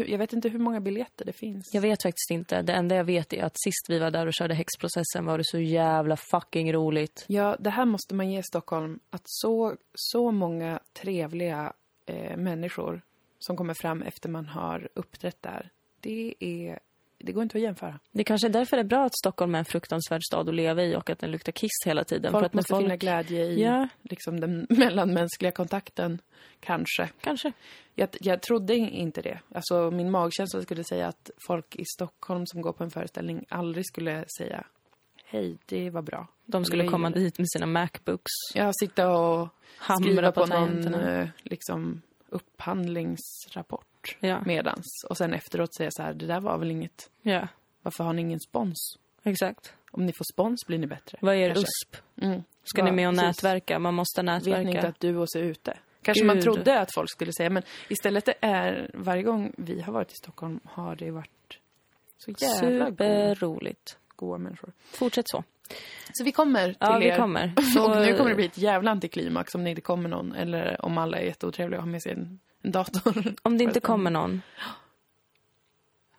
[0.07, 1.69] Jag vet inte hur många biljetter det finns.
[1.73, 2.61] Jag vet faktiskt inte.
[2.61, 5.43] Det enda jag vet är att sist vi var där och körde häxprocessen var det
[5.45, 7.25] så jävla fucking roligt.
[7.27, 8.99] Ja, det här måste man ge Stockholm.
[9.09, 11.73] Att så, så många trevliga
[12.05, 13.01] eh, människor
[13.39, 15.69] som kommer fram efter man har uppträtt där.
[15.99, 16.79] Det är...
[17.17, 17.99] Det går inte att jämföra.
[18.11, 20.83] Det kanske är därför det är bra att Stockholm är en fruktansvärd stad att leva
[20.83, 22.31] i och att den luktar kiss hela tiden.
[22.31, 23.87] Folk för att måste finna glädje i Ja.
[24.01, 26.21] liksom den mellanmänskliga kontakten,
[26.59, 27.09] kanske.
[27.21, 27.51] Kanske.
[27.95, 29.39] Jag, jag trodde inte det.
[29.55, 33.85] Alltså, min magkänsla skulle säga att folk i Stockholm som går på en föreställning aldrig
[33.85, 34.65] skulle säga
[35.25, 36.27] Hej, det var bra.
[36.45, 38.31] De skulle komma dit med sina Macbooks.
[38.53, 44.41] Ja, sitta och Hamra skriva på på, någon eh, liksom, upphandlingsrapport Ja.
[44.45, 44.85] medans.
[45.09, 47.09] Och sen efteråt säga så här, det där var väl inget.
[47.21, 47.47] ja,
[47.81, 48.97] Varför har ni ingen spons?
[49.23, 49.73] exakt.
[49.91, 51.17] Om ni får spons blir ni bättre.
[51.21, 51.61] Vad är er Kanske.
[51.61, 51.97] USP?
[52.21, 52.43] Mm.
[52.63, 53.43] Ska Ja, ni med och precis.
[53.43, 53.79] nätverka?
[53.79, 54.87] Man måste Vet ni inte nätverka.
[54.87, 55.77] att du och är ute?
[56.01, 56.27] Kanske Gud.
[56.27, 60.15] man trodde att folk skulle säga, men istället är varje gång vi har varit i
[60.15, 61.59] Stockholm har det varit
[62.17, 63.97] så jävla Superroligt.
[64.15, 64.71] goa människor.
[64.91, 65.43] Fortsätt så.
[66.13, 67.17] Så vi kommer till Ja, vi er.
[67.17, 67.53] kommer.
[67.79, 70.33] Och nu kommer det bli ett jävla antiklimax om det inte kommer någon.
[70.33, 72.39] Eller om alla är jätteotrevliga och har med sig en
[72.71, 73.35] dator.
[73.41, 74.41] Om det inte kommer någon,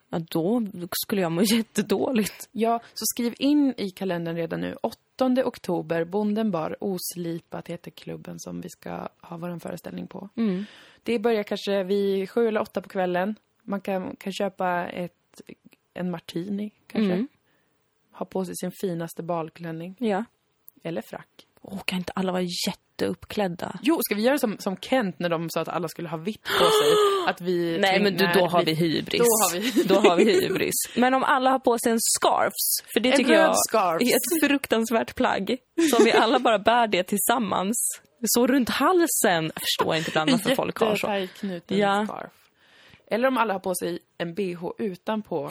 [0.08, 2.48] ja, då skulle jag må jättedåligt.
[2.52, 4.76] Ja, så skriv in i kalendern redan nu.
[4.82, 10.28] 8 oktober, Bonden bar, Oslipat heter klubben som vi ska ha vår föreställning på.
[10.36, 10.64] Mm.
[11.02, 13.34] Det börjar kanske vid sju eller åtta på kvällen.
[13.62, 15.40] Man kan, kan köpa ett,
[15.94, 17.12] en martini, kanske.
[17.12, 17.28] Mm.
[18.12, 19.96] Ha på sig sin finaste balklänning.
[19.98, 20.24] Ja.
[20.82, 21.45] Eller frack.
[21.68, 23.78] Åh, kan inte alla vara jätteuppklädda?
[23.82, 26.42] Jo, ska vi göra som, som Kent när de sa att alla skulle ha vitt
[26.42, 26.92] på sig?
[27.28, 27.78] Att vi...
[27.78, 29.18] Nej, men du, då har vi hybris.
[29.18, 30.74] Då har vi Då har vi hybris.
[30.96, 34.02] Men om alla har på sig en scarfs, för det En tycker jag scarf.
[34.02, 35.56] är ett fruktansvärt plagg.
[35.90, 39.44] Så om vi alla bara bär det tillsammans, så runt halsen.
[39.54, 41.06] Jag förstår inte ibland varför folk har så.
[41.06, 42.04] Jättetajtknuten Ja.
[42.06, 42.32] scarf.
[43.10, 45.50] Eller om alla har på sig en bh utanpå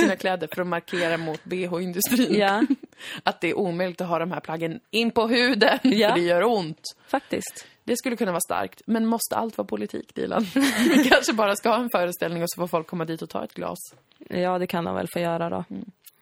[0.00, 2.34] sina kläder för att markera mot bh-industrin.
[2.38, 2.62] Ja,
[3.22, 6.08] Att det är omöjligt att ha de här plaggen in på huden, Ja.
[6.08, 6.82] för det gör ont.
[7.06, 7.66] faktiskt.
[7.84, 8.82] Det skulle kunna vara starkt.
[8.86, 10.46] Men måste allt vara politik, Dilan?
[10.94, 13.44] Vi kanske bara ska ha en föreställning och så får folk komma dit och ta
[13.44, 13.78] ett glas.
[14.28, 15.64] Ja, det kan de väl få göra då.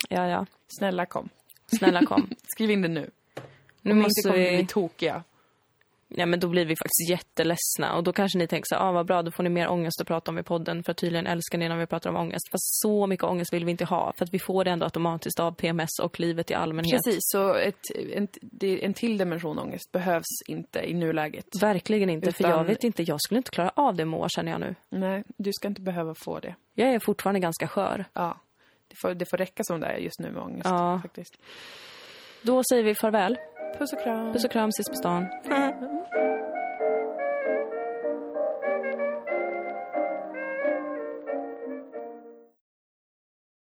[0.09, 0.47] Ja, ja.
[0.79, 1.29] Snälla kom.
[1.79, 2.31] Snälla kom.
[2.55, 3.11] Skriv in det nu.
[3.83, 4.57] Nu Om inte måste kommer vi vi...
[4.57, 5.23] bli tokiga.
[6.09, 7.97] Ja, men då blir vi faktiskt jätteledsna.
[7.97, 10.01] Och då kanske ni tänker så här, ah, vad bra, då får ni mer ångest
[10.01, 10.83] att prata om i podden.
[10.83, 12.51] För tydligen älskar ni när vi pratar om ångest.
[12.53, 14.13] Fast så mycket ångest vill vi inte ha.
[14.17, 17.01] För att vi får det ändå automatiskt av PMS och livet i allmänhet.
[17.05, 17.81] Precis, så ett,
[18.15, 18.29] en,
[18.61, 21.47] en till dimension ångest behövs inte i nuläget.
[21.61, 24.53] Verkligen inte, för Utan- jag vet inte, jag skulle inte klara av det må känner
[24.53, 24.75] jag nu.
[24.91, 26.55] Nej, du ska inte behöva få det.
[26.75, 28.05] Jag är fortfarande ganska skör.
[28.13, 28.41] Ja.
[28.89, 30.69] Det får, det får räcka som det är just nu med ångest.
[30.71, 31.01] Ja.
[31.03, 31.35] Faktiskt.
[32.43, 33.37] Då säger vi farväl.
[33.79, 34.33] Puss och kram.
[34.33, 35.27] Puss och kram, ses på stan.